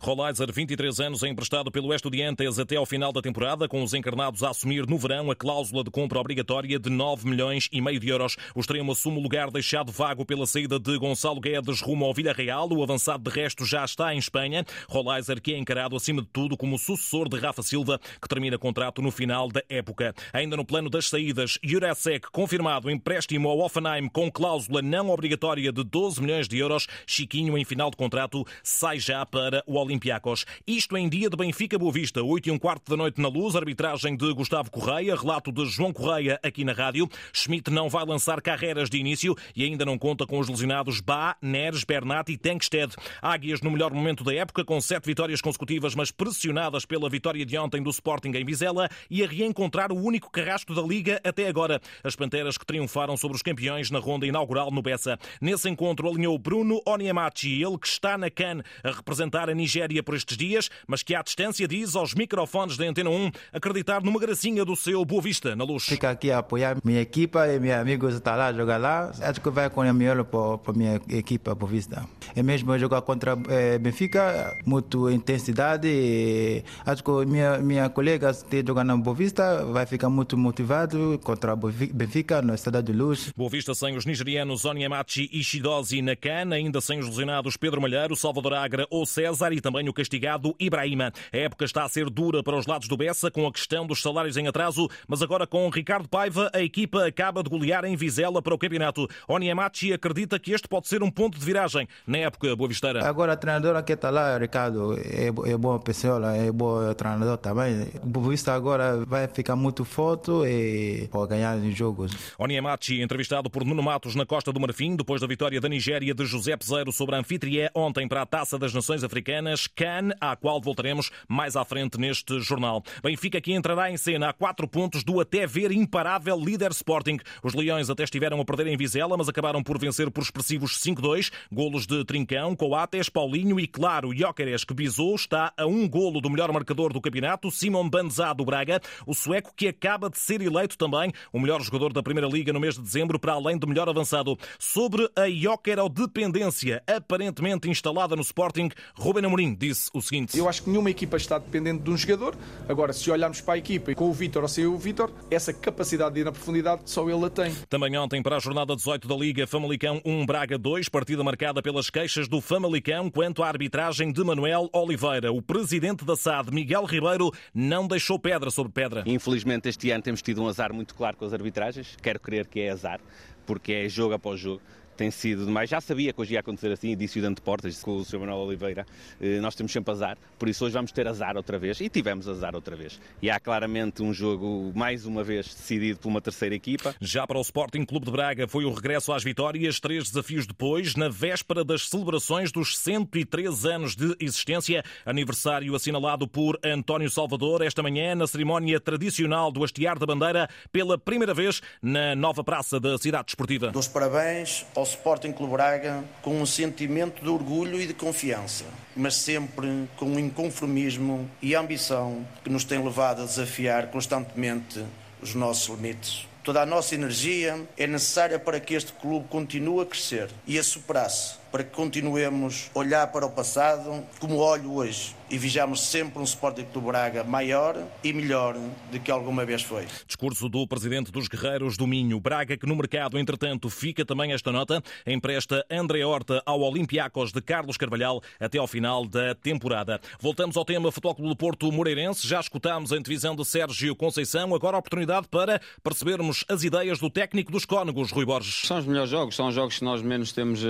Rolaiser, 0.00 0.52
23 0.52 1.00
anos, 1.00 1.22
é 1.22 1.28
emprestado 1.28 1.70
pelo 1.70 1.92
Estudiantes 1.94 2.58
até 2.58 2.76
ao 2.76 2.86
final 2.86 3.12
da 3.12 3.20
temporada, 3.20 3.68
com 3.68 3.82
os 3.82 3.94
encarnados 3.94 4.42
a 4.42 4.50
assumir 4.50 4.86
no 4.86 4.98
verão 4.98 5.30
a 5.30 5.36
cláusula 5.36 5.84
de 5.84 5.90
compra 5.90 6.17
obrigatória 6.18 6.78
de 6.78 6.90
9 6.90 7.28
milhões 7.28 7.68
e 7.72 7.80
meio 7.80 8.00
de 8.00 8.08
euros. 8.08 8.36
O 8.54 8.60
extremo 8.60 8.92
assume 8.92 9.18
o 9.18 9.22
lugar 9.22 9.50
deixado 9.50 9.92
vago 9.92 10.24
pela 10.24 10.46
saída 10.46 10.78
de 10.78 10.98
Gonçalo 10.98 11.40
Guedes 11.40 11.80
rumo 11.80 12.04
ao 12.04 12.12
Villarreal. 12.12 12.68
O 12.72 12.82
avançado 12.82 13.30
de 13.30 13.30
resto 13.30 13.64
já 13.64 13.84
está 13.84 14.14
em 14.14 14.18
Espanha. 14.18 14.64
Rolaiser, 14.88 15.40
que 15.40 15.54
é 15.54 15.58
encarado 15.58 15.96
acima 15.96 16.22
de 16.22 16.28
tudo 16.28 16.56
como 16.56 16.78
sucessor 16.78 17.28
de 17.28 17.38
Rafa 17.38 17.62
Silva, 17.62 18.00
que 18.20 18.28
termina 18.28 18.58
contrato 18.58 19.00
no 19.00 19.10
final 19.10 19.48
da 19.48 19.62
época. 19.68 20.14
Ainda 20.32 20.56
no 20.56 20.64
plano 20.64 20.90
das 20.90 21.08
saídas, 21.08 21.58
Jurasek 21.62 22.30
confirmado 22.32 22.90
empréstimo 22.90 23.48
ao 23.48 23.60
Offenheim 23.60 24.08
com 24.08 24.30
cláusula 24.30 24.82
não 24.82 25.10
obrigatória 25.10 25.72
de 25.72 25.84
12 25.84 26.20
milhões 26.20 26.48
de 26.48 26.58
euros. 26.58 26.86
Chiquinho, 27.06 27.56
em 27.56 27.64
final 27.64 27.90
de 27.90 27.96
contrato, 27.96 28.44
sai 28.62 28.98
já 28.98 29.24
para 29.24 29.62
o 29.66 29.76
Olympiacos. 29.76 30.44
Isto 30.66 30.96
em 30.96 31.08
dia 31.08 31.30
de 31.30 31.36
Benfica 31.36 31.78
Boa 31.78 31.92
Vista, 31.92 32.22
8 32.22 32.48
e 32.48 32.52
um 32.52 32.58
quarto 32.58 32.90
da 32.90 32.96
noite 32.96 33.20
na 33.20 33.28
luz, 33.28 33.54
arbitragem 33.54 34.16
de 34.16 34.32
Gustavo 34.32 34.70
Correia, 34.70 35.14
relato 35.14 35.52
de 35.52 35.64
João 35.66 35.92
Correia 35.92 36.07
aqui 36.42 36.64
na 36.64 36.72
rádio. 36.72 37.08
Schmidt 37.32 37.70
não 37.70 37.88
vai 37.88 38.04
lançar 38.04 38.40
carreiras 38.40 38.88
de 38.88 38.98
início 38.98 39.34
e 39.54 39.64
ainda 39.64 39.84
não 39.84 39.98
conta 39.98 40.26
com 40.26 40.38
os 40.38 40.48
lesionados 40.48 41.00
Bá, 41.00 41.36
Neres, 41.42 41.84
Bernat 41.84 42.30
e 42.30 42.36
Tankstead. 42.36 42.94
Águias 43.20 43.60
no 43.60 43.70
melhor 43.70 43.92
momento 43.92 44.24
da 44.24 44.34
época, 44.34 44.64
com 44.64 44.80
sete 44.80 45.06
vitórias 45.06 45.40
consecutivas, 45.40 45.94
mas 45.94 46.10
pressionadas 46.10 46.84
pela 46.84 47.08
vitória 47.08 47.44
de 47.44 47.56
ontem 47.58 47.82
do 47.82 47.90
Sporting 47.90 48.30
em 48.34 48.44
Vizela 48.44 48.88
e 49.10 49.22
a 49.22 49.26
reencontrar 49.26 49.92
o 49.92 49.96
único 49.96 50.30
carrasco 50.30 50.74
da 50.74 50.82
Liga 50.82 51.20
até 51.24 51.48
agora. 51.48 51.80
As 52.02 52.16
Panteras 52.16 52.56
que 52.56 52.66
triunfaram 52.66 53.16
sobre 53.16 53.36
os 53.36 53.42
campeões 53.42 53.90
na 53.90 53.98
ronda 53.98 54.26
inaugural 54.26 54.70
no 54.70 54.82
Bessa. 54.82 55.18
Nesse 55.40 55.68
encontro 55.68 56.08
alinhou 56.08 56.38
Bruno 56.38 56.80
Onyemachi, 56.86 57.62
ele 57.62 57.78
que 57.78 57.86
está 57.86 58.16
na 58.16 58.30
CAN 58.30 58.62
a 58.82 58.90
representar 58.90 59.48
a 59.48 59.54
Nigéria 59.54 60.02
por 60.02 60.14
estes 60.14 60.36
dias, 60.36 60.70
mas 60.86 61.02
que 61.02 61.14
à 61.14 61.22
distância 61.22 61.66
diz 61.66 61.94
aos 61.96 62.14
microfones 62.14 62.76
da 62.76 62.84
Antena 62.84 63.10
1 63.10 63.30
acreditar 63.52 64.02
numa 64.02 64.20
gracinha 64.20 64.64
do 64.64 64.76
seu 64.76 65.04
Boa 65.04 65.22
Vista 65.22 65.54
na 65.54 65.64
luz. 65.64 65.84
Fica 65.98 66.10
aqui 66.10 66.30
a 66.30 66.38
apoiar 66.38 66.76
minha 66.84 67.00
equipa 67.00 67.48
e 67.48 67.58
meus 67.58 67.74
amigos 67.74 68.14
estão 68.14 68.36
lá 68.36 68.52
jogar 68.52 68.76
lá. 68.76 69.10
Acho 69.20 69.40
que 69.40 69.50
vai 69.50 69.68
com 69.68 69.82
melhor 69.92 70.22
para 70.22 70.72
a 70.72 70.72
minha 70.72 71.00
equipa 71.08 71.56
por 71.56 71.68
vista. 71.68 72.06
É 72.36 72.40
mesmo 72.40 72.78
jogar 72.78 73.02
contra 73.02 73.36
é, 73.48 73.78
Benfica, 73.80 74.56
muita 74.64 74.96
intensidade. 75.12 75.88
E 75.88 76.62
acho 76.86 77.02
que 77.02 77.10
minha 77.26 77.58
minha 77.58 77.88
colega 77.88 78.32
que 78.32 78.64
jogar 78.64 78.84
na 78.84 78.96
Boa 78.96 79.16
Vista 79.16 79.64
vai 79.64 79.86
ficar 79.86 80.08
muito 80.08 80.38
motivado 80.38 81.18
contra 81.24 81.56
Benfica 81.56 82.40
na 82.42 82.56
Cidade 82.56 82.92
de 82.92 82.96
Luz. 82.96 83.32
Boa 83.36 83.50
Vista 83.50 83.74
sem 83.74 83.96
os 83.96 84.06
nigerianos 84.06 84.64
Onyemachi 84.64 85.28
e 85.32 85.42
Shidozi 85.42 86.00
na 86.00 86.14
cana, 86.14 86.54
ainda 86.54 86.80
sem 86.80 87.00
os 87.00 87.08
lesionados 87.08 87.56
Pedro 87.56 87.80
Malheiro, 87.80 88.14
Salvador 88.14 88.54
Agra 88.54 88.86
ou 88.88 89.04
César 89.04 89.52
e 89.52 89.60
também 89.60 89.88
o 89.88 89.92
castigado 89.92 90.54
Ibrahima. 90.60 91.12
A 91.32 91.36
época 91.36 91.64
está 91.64 91.82
a 91.82 91.88
ser 91.88 92.08
dura 92.08 92.40
para 92.40 92.56
os 92.56 92.68
lados 92.68 92.86
do 92.86 92.96
Bessa 92.96 93.32
com 93.32 93.48
a 93.48 93.52
questão 93.52 93.84
dos 93.84 94.00
salários 94.00 94.36
em 94.36 94.46
atraso, 94.46 94.88
mas 95.08 95.22
agora 95.22 95.44
com 95.44 95.68
Ricardo 95.68 95.87
Paiva, 96.10 96.50
a 96.52 96.60
equipa 96.60 97.06
acaba 97.06 97.42
de 97.42 97.48
golear 97.48 97.84
em 97.84 97.96
Vizela 97.96 98.42
para 98.42 98.54
o 98.54 98.58
campeonato. 98.58 99.08
Onyemachi 99.26 99.92
acredita 99.92 100.38
que 100.38 100.52
este 100.52 100.68
pode 100.68 100.86
ser 100.86 101.02
um 101.02 101.10
ponto 101.10 101.38
de 101.38 101.44
viragem 101.44 101.88
na 102.06 102.18
época 102.18 102.54
boa 102.54 102.68
visteira. 102.68 103.06
Agora, 103.06 103.32
a 103.32 103.36
treinadora 103.36 103.82
que 103.82 103.92
está 103.92 104.10
lá, 104.10 104.36
Ricardo, 104.36 104.98
é, 104.98 105.28
é 105.28 105.56
boa 105.56 105.78
pessoa, 105.80 106.36
é 106.36 106.52
bom 106.52 106.92
treinador 106.94 107.38
também. 107.38 107.86
Boa 108.04 108.28
Vista 108.28 108.52
agora 108.52 109.04
vai 109.06 109.26
ficar 109.28 109.56
muito 109.56 109.84
forte 109.84 110.30
e 110.46 111.08
pode 111.10 111.30
ganhar 111.30 111.56
os 111.56 111.74
jogos. 111.76 112.12
Onyemachi, 112.38 113.00
entrevistado 113.00 113.48
por 113.48 113.64
Nuno 113.64 113.82
Matos 113.82 114.14
na 114.14 114.26
Costa 114.26 114.52
do 114.52 114.60
Marfim, 114.60 114.96
depois 114.96 115.20
da 115.20 115.26
vitória 115.26 115.60
da 115.60 115.68
Nigéria 115.68 116.14
de 116.14 116.26
José 116.26 116.56
Peseiro 116.56 116.92
sobre 116.92 117.14
a 117.14 117.18
anfitriã 117.18 117.70
ontem 117.74 118.06
para 118.06 118.22
a 118.22 118.26
Taça 118.26 118.58
das 118.58 118.74
Nações 118.74 119.02
Africanas, 119.02 119.66
CAN, 119.66 120.10
à 120.20 120.36
qual 120.36 120.60
voltaremos 120.60 121.10
mais 121.26 121.56
à 121.56 121.64
frente 121.64 121.98
neste 121.98 122.40
jornal. 122.40 122.82
Benfica 123.02 123.40
que 123.40 123.54
entrará 123.54 123.90
em 123.90 123.96
cena 123.96 124.28
a 124.28 124.32
quatro 124.32 124.68
pontos 124.68 125.02
do 125.02 125.20
até 125.20 125.46
ver 125.46 125.70
imparável 125.78 126.38
líder 126.38 126.70
Sporting. 126.72 127.18
Os 127.42 127.54
Leões 127.54 127.88
até 127.88 128.04
estiveram 128.04 128.40
a 128.40 128.44
perder 128.44 128.66
em 128.66 128.76
Vizela, 128.76 129.16
mas 129.16 129.28
acabaram 129.28 129.62
por 129.62 129.78
vencer 129.78 130.10
por 130.10 130.22
expressivos 130.22 130.78
5-2. 130.78 131.30
Golos 131.52 131.86
de 131.86 132.04
Trincão, 132.04 132.54
Coates, 132.54 133.08
Paulinho 133.08 133.58
e, 133.58 133.66
claro, 133.66 134.14
Jóqueres, 134.14 134.64
que 134.64 134.74
bisou, 134.74 135.14
está 135.14 135.52
a 135.56 135.66
um 135.66 135.88
golo 135.88 136.20
do 136.20 136.30
melhor 136.30 136.52
marcador 136.52 136.92
do 136.92 137.00
campeonato, 137.00 137.50
Simon 137.50 137.88
Banzá 137.88 138.32
do 138.32 138.44
Braga, 138.44 138.80
o 139.06 139.14
sueco 139.14 139.52
que 139.56 139.68
acaba 139.68 140.10
de 140.10 140.18
ser 140.18 140.40
eleito 140.40 140.76
também 140.76 141.12
o 141.32 141.40
melhor 141.40 141.60
jogador 141.62 141.92
da 141.92 142.02
Primeira 142.02 142.28
Liga 142.28 142.52
no 142.52 142.60
mês 142.60 142.74
de 142.74 142.82
dezembro, 142.82 143.18
para 143.18 143.32
além 143.32 143.56
do 143.56 143.66
melhor 143.66 143.88
avançado. 143.88 144.38
Sobre 144.58 145.08
a 145.16 145.28
Jóquero-dependência 145.28 146.82
aparentemente 146.86 147.68
instalada 147.68 148.16
no 148.16 148.22
Sporting, 148.22 148.70
Ruben 148.94 149.24
Amorim 149.24 149.54
disse 149.54 149.90
o 149.92 150.02
seguinte. 150.02 150.36
Eu 150.36 150.48
acho 150.48 150.62
que 150.62 150.70
nenhuma 150.70 150.90
equipa 150.90 151.16
está 151.16 151.38
dependente 151.38 151.82
de 151.82 151.90
um 151.90 151.96
jogador. 151.96 152.36
Agora, 152.68 152.92
se 152.92 153.10
olharmos 153.10 153.40
para 153.40 153.54
a 153.54 153.58
equipa 153.58 153.94
com 153.94 154.08
o 154.08 154.12
Vítor 154.12 154.42
ou 154.42 154.48
sem 154.48 154.66
o 154.66 154.76
Vítor, 154.76 155.12
essa 155.30 155.52
capacidade 155.70 156.14
de 156.14 156.20
ir 156.20 156.24
na 156.24 156.32
profundidade 156.32 156.82
só 156.86 157.08
ele 157.08 157.24
a 157.26 157.30
tem. 157.30 157.54
Também 157.68 157.96
ontem 157.96 158.22
para 158.22 158.36
a 158.36 158.38
jornada 158.38 158.74
18 158.74 159.06
da 159.06 159.14
Liga, 159.14 159.46
Famalicão 159.46 160.00
1, 160.04 160.24
Braga 160.24 160.56
2, 160.56 160.88
partida 160.88 161.22
marcada 161.22 161.62
pelas 161.62 161.90
queixas 161.90 162.26
do 162.26 162.40
Famalicão 162.40 163.10
quanto 163.10 163.42
à 163.42 163.48
arbitragem 163.48 164.10
de 164.10 164.24
Manuel 164.24 164.70
Oliveira. 164.72 165.32
O 165.32 165.42
presidente 165.42 166.04
da 166.04 166.16
SAD, 166.16 166.50
Miguel 166.52 166.84
Ribeiro, 166.84 167.30
não 167.54 167.86
deixou 167.86 168.18
pedra 168.18 168.50
sobre 168.50 168.72
pedra. 168.72 169.02
Infelizmente 169.06 169.68
este 169.68 169.90
ano 169.90 170.02
temos 170.02 170.22
tido 170.22 170.42
um 170.42 170.48
azar 170.48 170.72
muito 170.72 170.94
claro 170.94 171.16
com 171.16 171.24
as 171.24 171.32
arbitragens. 171.32 171.96
Quero 172.02 172.18
crer 172.18 172.46
que 172.46 172.60
é 172.60 172.70
azar, 172.70 173.00
porque 173.46 173.72
é 173.72 173.88
jogo 173.88 174.14
após 174.14 174.40
jogo 174.40 174.62
tem 174.98 175.12
sido 175.12 175.46
demais. 175.46 175.70
Já 175.70 175.80
sabia 175.80 176.12
que 176.12 176.20
hoje 176.20 176.34
ia 176.34 176.40
acontecer 176.40 176.72
assim, 176.72 176.94
disse 176.96 177.20
o 177.20 177.22
Dante 177.22 177.40
Portas, 177.40 177.80
com 177.80 177.96
o 177.96 178.04
Sr. 178.04 178.18
Manuel 178.18 178.38
Oliveira, 178.38 178.84
eh, 179.20 179.38
nós 179.40 179.54
temos 179.54 179.72
sempre 179.72 179.92
azar, 179.92 180.18
por 180.36 180.48
isso 180.48 180.64
hoje 180.64 180.74
vamos 180.74 180.90
ter 180.90 181.06
azar 181.06 181.36
outra 181.36 181.56
vez, 181.56 181.80
e 181.80 181.88
tivemos 181.88 182.28
azar 182.28 182.56
outra 182.56 182.74
vez. 182.74 183.00
E 183.22 183.30
há 183.30 183.38
claramente 183.38 184.02
um 184.02 184.12
jogo, 184.12 184.72
mais 184.74 185.06
uma 185.06 185.22
vez, 185.22 185.54
decidido 185.54 186.00
por 186.00 186.08
uma 186.08 186.20
terceira 186.20 186.54
equipa. 186.54 186.96
Já 187.00 187.26
para 187.28 187.38
o 187.38 187.40
Sporting 187.40 187.84
Clube 187.84 188.06
de 188.06 188.12
Braga 188.12 188.48
foi 188.48 188.64
o 188.64 188.72
regresso 188.72 189.12
às 189.12 189.22
vitórias, 189.22 189.78
três 189.78 190.08
desafios 190.08 190.46
depois, 190.46 190.96
na 190.96 191.08
véspera 191.08 191.64
das 191.64 191.88
celebrações 191.88 192.50
dos 192.50 192.76
103 192.76 193.64
anos 193.66 193.94
de 193.94 194.16
existência, 194.18 194.82
aniversário 195.06 195.76
assinalado 195.76 196.26
por 196.26 196.58
António 196.64 197.08
Salvador, 197.08 197.62
esta 197.62 197.84
manhã, 197.84 198.16
na 198.16 198.26
cerimónia 198.26 198.80
tradicional 198.80 199.52
do 199.52 199.62
Hastear 199.62 199.96
da 199.96 200.06
Bandeira, 200.06 200.48
pela 200.72 200.98
primeira 200.98 201.32
vez 201.32 201.62
na 201.80 202.16
nova 202.16 202.42
praça 202.42 202.80
da 202.80 202.98
cidade 202.98 203.26
desportiva. 203.26 203.70
Dos 203.70 203.86
parabéns 203.86 204.66
ao 204.74 204.87
Sporting 204.90 205.32
Clube 205.32 205.52
Braga 205.52 206.04
com 206.22 206.40
um 206.40 206.46
sentimento 206.46 207.22
de 207.22 207.28
orgulho 207.28 207.80
e 207.80 207.86
de 207.86 207.94
confiança, 207.94 208.64
mas 208.96 209.14
sempre 209.14 209.88
com 209.96 210.06
um 210.06 210.18
inconformismo 210.18 211.28
e 211.40 211.54
ambição 211.54 212.26
que 212.42 212.50
nos 212.50 212.64
tem 212.64 212.82
levado 212.82 213.22
a 213.22 213.24
desafiar 213.24 213.88
constantemente 213.88 214.84
os 215.20 215.34
nossos 215.34 215.68
limites. 215.68 216.26
Toda 216.42 216.62
a 216.62 216.66
nossa 216.66 216.94
energia 216.94 217.62
é 217.76 217.86
necessária 217.86 218.38
para 218.38 218.58
que 218.58 218.72
este 218.72 218.92
clube 218.92 219.26
continue 219.28 219.82
a 219.82 219.86
crescer 219.86 220.30
e 220.46 220.58
a 220.58 220.62
superar-se, 220.62 221.34
para 221.50 221.64
que 221.64 221.70
continuemos 221.70 222.70
a 222.74 222.78
olhar 222.78 223.06
para 223.08 223.26
o 223.26 223.30
passado 223.30 224.04
como 224.20 224.36
olho 224.36 224.74
hoje 224.74 225.16
e 225.30 225.36
vejamos 225.36 225.82
sempre 225.82 226.18
um 226.18 226.24
Sporting 226.24 226.64
Clube 226.64 226.88
Braga 226.88 227.22
maior 227.22 227.76
e 228.02 228.12
melhor 228.12 228.56
do 228.90 229.00
que 229.00 229.10
alguma 229.10 229.44
vez 229.44 229.62
foi. 229.62 229.86
Discurso 230.06 230.48
do 230.48 230.66
presidente 230.66 231.12
dos 231.12 231.28
Guerreiros 231.28 231.76
do 231.76 231.86
Minho. 231.86 232.18
Braga, 232.18 232.56
que 232.56 232.66
no 232.66 232.74
mercado, 232.74 233.18
entretanto, 233.18 233.68
fica 233.68 234.04
também 234.04 234.32
esta 234.32 234.50
nota, 234.50 234.82
empresta 235.06 235.64
André 235.70 236.04
Horta 236.04 236.42
ao 236.46 236.60
Olympiacos 236.60 237.32
de 237.32 237.40
Carlos 237.42 237.76
Carvalhal 237.76 238.22
até 238.40 238.58
ao 238.58 238.66
final 238.66 239.04
da 239.04 239.34
temporada. 239.34 240.00
Voltamos 240.20 240.56
ao 240.56 240.64
tema 240.64 240.90
Futebol 240.90 241.14
Clube 241.14 241.30
do 241.30 241.36
Porto 241.36 241.70
Moreirense. 241.70 242.26
Já 242.26 242.40
escutámos 242.40 242.92
a 242.92 242.96
entrevisão 242.96 243.36
de 243.36 243.44
Sérgio 243.44 243.94
Conceição. 243.94 244.54
Agora 244.54 244.76
a 244.76 244.80
oportunidade 244.80 245.28
para 245.28 245.60
percebermos 245.82 246.44
as 246.48 246.64
ideias 246.64 246.98
do 246.98 247.10
técnico 247.10 247.52
dos 247.52 247.64
Cónegos, 247.64 248.10
Rui 248.10 248.24
Borges. 248.24 248.66
São 248.66 248.78
os 248.78 248.86
melhores 248.86 249.10
jogos, 249.10 249.36
são 249.36 249.48
os 249.48 249.54
jogos 249.54 249.78
que 249.78 249.84
nós 249.84 250.00
menos 250.00 250.32
temos 250.32 250.62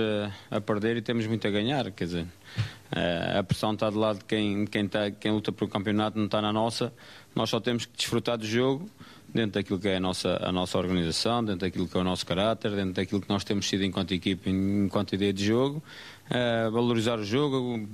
a 0.51 0.59
perder 0.69 0.97
e 0.97 1.01
temos 1.01 1.25
muito 1.25 1.47
a 1.47 1.49
ganhar, 1.49 1.89
quer 1.89 2.03
dizer, 2.03 2.27
a 3.37 3.41
pressão 3.41 3.73
está 3.73 3.89
do 3.89 3.97
lado 3.97 4.19
de 4.19 4.25
quem, 4.25 4.67
quem, 4.67 4.85
está, 4.85 5.09
quem 5.09 5.31
luta 5.31 5.51
pelo 5.51 5.67
campeonato, 5.67 6.15
não 6.15 6.25
está 6.25 6.39
na 6.39 6.53
nossa. 6.53 6.93
Nós 7.35 7.49
só 7.49 7.59
temos 7.59 7.87
que 7.87 7.97
desfrutar 7.97 8.37
do 8.37 8.45
jogo 8.45 8.87
dentro 9.33 9.53
daquilo 9.53 9.79
que 9.79 9.87
é 9.87 9.95
a 9.95 9.99
nossa, 9.99 10.39
a 10.43 10.51
nossa 10.51 10.77
organização, 10.77 11.43
dentro 11.43 11.61
daquilo 11.61 11.87
que 11.87 11.97
é 11.97 11.99
o 11.99 12.03
nosso 12.03 12.23
caráter, 12.23 12.71
dentro 12.71 12.93
daquilo 12.93 13.19
que 13.19 13.29
nós 13.29 13.43
temos 13.43 13.67
sido 13.67 13.83
enquanto 13.83 14.13
equipe, 14.13 14.47
enquanto 14.47 15.13
ideia 15.13 15.33
de 15.33 15.43
jogo, 15.43 15.81
uh, 16.29 16.71
valorizar 16.71 17.17
o 17.17 17.23
jogo, 17.23 17.87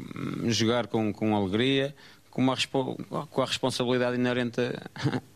jogar 0.48 0.88
com, 0.88 1.14
com 1.14 1.34
alegria, 1.34 1.96
com, 2.30 2.42
uma, 2.42 2.56
com 3.30 3.42
a 3.42 3.46
responsabilidade 3.46 4.18
inerente 4.18 4.62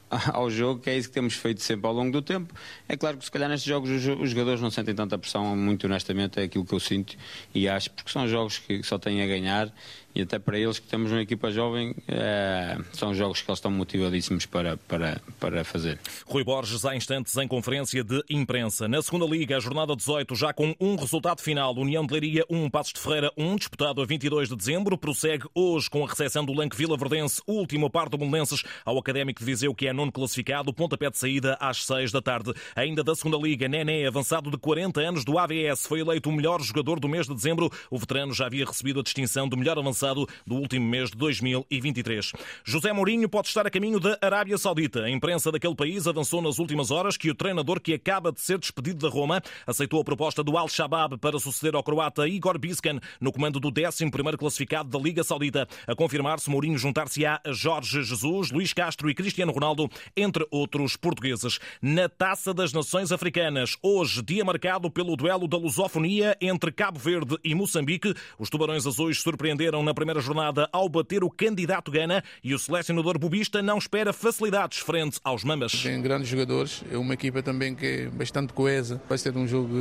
ao 0.33 0.49
jogo, 0.49 0.81
que 0.81 0.89
é 0.89 0.97
isso 0.97 1.07
que 1.07 1.13
temos 1.13 1.35
feito 1.35 1.61
sempre 1.61 1.87
ao 1.87 1.93
longo 1.93 2.11
do 2.11 2.21
tempo. 2.21 2.53
É 2.87 2.97
claro 2.97 3.17
que 3.17 3.25
se 3.25 3.31
calhar 3.31 3.49
nestes 3.49 3.67
jogos 3.67 3.89
os, 3.89 4.29
jogadores 4.29 4.61
não 4.61 4.71
sentem 4.71 4.95
tanta 4.95 5.17
pressão, 5.17 5.55
muito 5.55 5.85
honestamente 5.85 6.39
é 6.39 6.43
aquilo 6.43 6.65
que 6.65 6.73
eu 6.73 6.79
sinto 6.79 7.15
e 7.53 7.67
acho, 7.67 7.91
porque 7.91 8.11
são 8.11 8.27
jogos 8.27 8.57
que 8.57 8.81
só 8.83 8.97
têm 8.97 9.21
a 9.21 9.27
ganhar 9.27 9.71
e 10.19 10.23
até 10.23 10.37
para 10.37 10.57
eles 10.59 10.79
que 10.79 10.87
temos 10.87 11.11
uma 11.11 11.21
equipa 11.21 11.49
jovem 11.49 11.95
é, 12.07 12.77
são 12.91 13.13
jogos 13.13 13.41
que 13.41 13.49
eles 13.49 13.57
estão 13.57 13.71
motivadíssimos 13.71 14.45
para, 14.45 14.77
para, 14.77 15.21
para 15.39 15.63
fazer. 15.63 15.99
Rui 16.25 16.43
Borges 16.43 16.85
há 16.85 16.95
instantes 16.95 17.35
em 17.37 17.47
conferência 17.47 18.03
de 18.03 18.21
imprensa. 18.29 18.87
Na 18.87 19.01
segunda 19.01 19.25
Liga, 19.25 19.57
a 19.57 19.59
jornada 19.59 19.95
18 19.95 20.35
já 20.35 20.53
com 20.53 20.75
um 20.79 20.95
resultado 20.95 21.41
final. 21.41 21.73
União 21.75 22.05
de 22.05 22.13
Leiria 22.13 22.45
1, 22.49 22.63
um, 22.63 22.69
Passos 22.69 22.93
de 22.93 22.99
Ferreira 22.99 23.31
1, 23.37 23.51
um, 23.51 23.55
disputado 23.55 24.01
a 24.01 24.05
22 24.05 24.49
de 24.49 24.55
dezembro. 24.55 24.97
Prossegue 24.97 25.45
hoje 25.55 25.89
com 25.89 26.03
a 26.03 26.07
recepção 26.07 26.43
do 26.43 26.53
Lanque 26.53 26.75
Vila 26.75 26.97
Verdense, 26.97 27.41
último 27.47 27.89
par 27.89 28.09
do 28.09 28.17
Belenenses 28.17 28.63
ao 28.83 28.97
Académico 28.97 29.39
de 29.39 29.45
Viseu, 29.45 29.73
que 29.73 29.87
é 29.87 29.93
nono 29.93 30.11
classificado. 30.11 30.73
Pontapé 30.73 31.09
de 31.09 31.17
saída 31.17 31.57
às 31.59 31.85
6 31.85 32.11
da 32.11 32.21
tarde. 32.21 32.53
Ainda 32.75 33.03
da 33.03 33.15
segunda 33.15 33.37
Liga, 33.37 33.67
Nené, 33.67 34.05
avançado 34.05 34.51
de 34.51 34.57
40 34.57 34.99
anos 34.99 35.23
do 35.23 35.37
AVS, 35.37 35.87
foi 35.87 36.01
eleito 36.01 36.29
o 36.29 36.33
melhor 36.33 36.61
jogador 36.61 36.99
do 36.99 37.07
mês 37.07 37.27
de 37.27 37.33
dezembro. 37.33 37.71
O 37.89 37.97
veterano 37.97 38.33
já 38.33 38.47
havia 38.47 38.65
recebido 38.65 38.99
a 38.99 39.03
distinção 39.03 39.47
do 39.47 39.55
melhor 39.55 39.77
avançado 39.77 40.08
do 40.13 40.55
último 40.55 40.87
mês 40.87 41.09
de 41.09 41.17
2023. 41.17 42.31
José 42.63 42.93
Mourinho 42.93 43.29
pode 43.29 43.47
estar 43.47 43.65
a 43.65 43.69
caminho 43.69 43.99
da 43.99 44.17
Arábia 44.21 44.57
Saudita. 44.57 45.03
A 45.03 45.09
imprensa 45.09 45.51
daquele 45.51 45.75
país 45.75 46.07
avançou 46.07 46.41
nas 46.41 46.59
últimas 46.59 46.91
horas 46.91 47.17
que 47.17 47.29
o 47.29 47.35
treinador 47.35 47.79
que 47.79 47.93
acaba 47.93 48.31
de 48.31 48.41
ser 48.41 48.57
despedido 48.57 49.07
da 49.07 49.13
Roma 49.13 49.41
aceitou 49.65 50.01
a 50.01 50.03
proposta 50.03 50.43
do 50.43 50.57
Al-Shabaab 50.57 51.17
para 51.17 51.39
suceder 51.39 51.75
ao 51.75 51.83
croata 51.83 52.27
Igor 52.27 52.57
Biskan 52.57 52.99
no 53.19 53.31
comando 53.31 53.59
do 53.59 53.71
11º 53.71 54.37
classificado 54.37 54.89
da 54.89 54.99
Liga 54.99 55.23
Saudita. 55.23 55.67
A 55.87 55.95
confirmar-se, 55.95 56.49
Mourinho 56.49 56.77
juntar-se-á 56.77 57.39
a 57.45 57.51
Jorge 57.51 58.03
Jesus, 58.03 58.51
Luís 58.51 58.73
Castro 58.73 59.09
e 59.09 59.15
Cristiano 59.15 59.51
Ronaldo, 59.51 59.89
entre 60.15 60.47
outros 60.51 60.95
portugueses. 60.95 61.59
Na 61.81 62.07
Taça 62.09 62.53
das 62.53 62.73
Nações 62.73 63.11
Africanas, 63.11 63.77
hoje, 63.81 64.21
dia 64.21 64.43
marcado 64.43 64.89
pelo 64.89 65.15
duelo 65.15 65.47
da 65.47 65.57
lusofonia 65.57 66.37
entre 66.41 66.71
Cabo 66.71 66.99
Verde 66.99 67.37
e 67.43 67.53
Moçambique, 67.55 68.13
os 68.37 68.49
Tubarões 68.49 68.85
Azuis 68.85 69.19
surpreenderam 69.19 69.83
na 69.89 69.93
primeira 69.95 70.21
jornada 70.21 70.69
ao 70.71 70.87
bater 70.87 71.23
o 71.23 71.31
candidato 71.31 71.89
Gana 71.89 72.23
e 72.43 72.53
o 72.53 72.59
selecionador 72.59 73.17
bubista 73.17 73.59
não 73.59 73.79
espera 73.79 74.13
facilidades 74.13 74.77
frente 74.77 75.19
aos 75.23 75.43
Mamas. 75.43 75.71
Tem 75.71 75.99
grandes 75.99 76.27
jogadores, 76.27 76.83
é 76.91 76.95
uma 76.95 77.15
equipa 77.15 77.41
também 77.41 77.73
que 77.73 77.85
é 77.87 78.05
bastante 78.05 78.53
coesa. 78.53 79.01
Vai 79.09 79.17
ser 79.17 79.35
um 79.35 79.47
jogo 79.47 79.73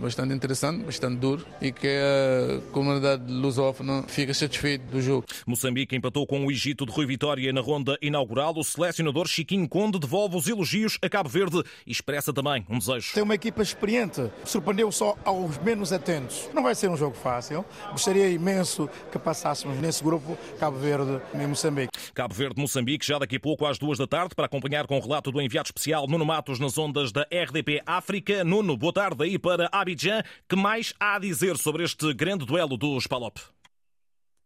bastante 0.00 0.32
interessante, 0.32 0.84
bastante 0.84 1.16
duro 1.16 1.44
e 1.60 1.72
que 1.72 1.88
a 1.88 2.60
comunidade 2.70 3.24
lusófona 3.28 4.04
fica 4.06 4.32
satisfeita 4.32 4.84
do 4.86 5.02
jogo. 5.02 5.26
Moçambique 5.44 5.96
empatou 5.96 6.24
com 6.28 6.46
o 6.46 6.52
Egito 6.52 6.86
de 6.86 6.92
Rui 6.92 7.04
Vitória 7.04 7.52
na 7.52 7.60
ronda 7.60 7.98
inaugural. 8.00 8.54
O 8.56 8.62
selecionador 8.62 9.26
Chiquinho 9.26 9.68
Conde 9.68 9.98
devolve 9.98 10.36
os 10.36 10.46
elogios 10.46 10.96
a 11.02 11.08
Cabo 11.08 11.28
Verde 11.28 11.60
e 11.84 11.90
expressa 11.90 12.32
também 12.32 12.64
um 12.70 12.78
desejo. 12.78 13.14
Tem 13.14 13.22
uma 13.24 13.34
equipa 13.34 13.64
experiente, 13.64 14.30
surpreendeu 14.44 14.92
só 14.92 15.16
aos 15.24 15.58
menos 15.58 15.92
atentos. 15.92 16.48
Não 16.54 16.62
vai 16.62 16.76
ser 16.76 16.88
um 16.88 16.96
jogo 16.96 17.16
fácil. 17.16 17.64
Gostaria 17.90 18.30
imenso 18.30 18.88
que 19.10 19.18
passássemos 19.56 19.78
nesse 19.78 20.04
grupo 20.04 20.36
Cabo 20.58 20.78
Verde 20.78 21.20
e 21.32 21.46
Moçambique. 21.46 21.90
Cabo 22.14 22.34
Verde, 22.34 22.60
Moçambique, 22.60 23.06
já 23.06 23.18
daqui 23.18 23.36
a 23.36 23.40
pouco 23.40 23.64
às 23.64 23.78
duas 23.78 23.98
da 23.98 24.06
tarde, 24.06 24.34
para 24.34 24.46
acompanhar 24.46 24.86
com 24.86 24.98
o 24.98 25.00
relato 25.00 25.32
do 25.32 25.40
enviado 25.40 25.68
especial 25.68 26.06
Nuno 26.06 26.24
Matos 26.24 26.58
nas 26.58 26.76
ondas 26.76 27.10
da 27.10 27.22
RDP 27.22 27.80
África. 27.86 28.44
Nuno, 28.44 28.76
boa 28.76 28.92
tarde 28.92 29.24
aí 29.24 29.38
para 29.38 29.68
Abidjan. 29.72 30.22
Que 30.48 30.56
mais 30.56 30.92
há 31.00 31.16
a 31.16 31.18
dizer 31.18 31.56
sobre 31.56 31.84
este 31.84 32.12
grande 32.12 32.44
duelo 32.44 32.76
dos 32.76 33.06
Palop? 33.06 33.38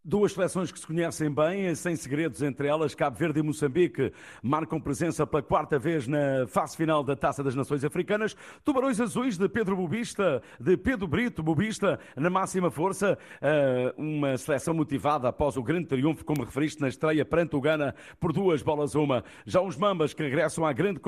Duas 0.02 0.32
seleções 0.32 0.72
que 0.72 0.78
se 0.78 0.86
conhecem 0.86 1.30
bem, 1.30 1.74
sem 1.74 1.94
segredos 1.94 2.40
entre 2.40 2.66
elas, 2.66 2.94
Cabo 2.94 3.18
Verde 3.18 3.40
e 3.40 3.42
Moçambique 3.42 4.10
marcam 4.42 4.80
presença 4.80 5.26
pela 5.26 5.42
quarta 5.42 5.78
vez 5.78 6.08
na 6.08 6.46
fase 6.48 6.74
final 6.74 7.04
da 7.04 7.14
Taça 7.14 7.44
das 7.44 7.54
Nações 7.54 7.84
Africanas. 7.84 8.34
Tubarões 8.64 8.98
Azuis 8.98 9.36
de 9.36 9.46
Pedro 9.46 9.76
Bubista, 9.76 10.42
de 10.58 10.74
Pedro 10.78 11.06
Brito 11.06 11.42
Bubista, 11.42 12.00
na 12.16 12.30
máxima 12.30 12.70
força. 12.70 13.18
Eh, 13.42 13.94
uma 13.98 14.38
seleção 14.38 14.72
motivada 14.72 15.28
após 15.28 15.58
o 15.58 15.62
grande 15.62 15.88
triunfo, 15.88 16.24
como 16.24 16.44
referiste, 16.44 16.80
na 16.80 16.88
estreia 16.88 17.22
perante 17.22 17.54
o 17.54 17.60
Ghana 17.60 17.94
por 18.18 18.32
duas 18.32 18.62
bolas 18.62 18.94
uma. 18.94 19.22
Já 19.44 19.60
os 19.60 19.76
Mambas, 19.76 20.14
que 20.14 20.22
regressam 20.22 20.64
à 20.64 20.72
grande 20.72 20.98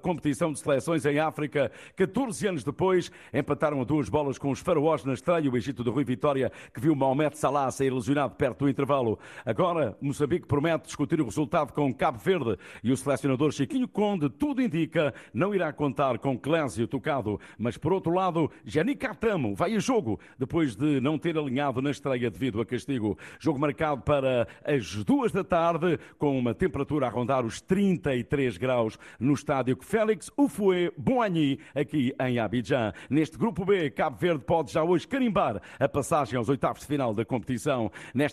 competição 0.00 0.52
de 0.52 0.60
seleções 0.60 1.04
em 1.04 1.18
África, 1.18 1.72
14 1.96 2.46
anos 2.46 2.62
depois, 2.62 3.10
empataram 3.34 3.80
a 3.80 3.84
duas 3.84 4.08
bolas 4.08 4.38
com 4.38 4.52
os 4.52 4.60
Faraós 4.60 5.04
na 5.04 5.14
estreia. 5.14 5.50
O 5.50 5.56
Egito 5.56 5.82
de 5.82 5.90
Rui 5.90 6.04
Vitória, 6.04 6.52
que 6.72 6.80
viu 6.80 6.94
Mahomet 6.94 7.36
Salah 7.36 7.72
sair 7.72 7.92
lesionado 7.92 8.35
perto 8.36 8.64
do 8.64 8.68
intervalo. 8.68 9.18
Agora, 9.44 9.96
Moçambique 10.00 10.46
promete 10.46 10.86
discutir 10.86 11.20
o 11.20 11.24
resultado 11.24 11.72
com 11.72 11.92
Cabo 11.92 12.18
Verde 12.18 12.56
e 12.82 12.92
o 12.92 12.96
selecionador 12.96 13.52
Chiquinho 13.52 13.88
Conde, 13.88 14.28
tudo 14.28 14.62
indica, 14.62 15.14
não 15.32 15.54
irá 15.54 15.72
contar 15.72 16.18
com 16.18 16.38
Clésio 16.38 16.86
Tocado. 16.86 17.40
Mas, 17.58 17.76
por 17.76 17.92
outro 17.92 18.12
lado, 18.12 18.50
Jani 18.64 18.94
Catamo 18.94 19.54
vai 19.54 19.74
a 19.74 19.78
jogo 19.78 20.20
depois 20.38 20.76
de 20.76 21.00
não 21.00 21.18
ter 21.18 21.36
alinhado 21.38 21.80
na 21.80 21.90
estreia 21.90 22.30
devido 22.30 22.60
a 22.60 22.66
castigo. 22.66 23.18
Jogo 23.38 23.58
marcado 23.58 24.02
para 24.02 24.46
as 24.64 25.04
duas 25.04 25.32
da 25.32 25.44
tarde, 25.44 25.98
com 26.18 26.38
uma 26.38 26.54
temperatura 26.54 27.06
a 27.06 27.10
rondar 27.10 27.44
os 27.44 27.60
33 27.60 28.56
graus 28.56 28.98
no 29.18 29.32
estádio 29.32 29.78
Félix 29.80 30.30
Ufue 30.36 30.92
Boigny, 30.96 31.58
aqui 31.74 32.14
em 32.20 32.38
Abidjan. 32.38 32.92
Neste 33.08 33.38
grupo 33.38 33.64
B, 33.64 33.90
Cabo 33.90 34.16
Verde 34.16 34.44
pode 34.44 34.72
já 34.72 34.82
hoje 34.82 35.06
carimbar 35.06 35.60
a 35.78 35.88
passagem 35.88 36.36
aos 36.36 36.48
oitavos 36.48 36.80
de 36.80 36.86
final 36.86 37.14
da 37.14 37.24
competição. 37.24 37.90
Nesta, 38.14 38.25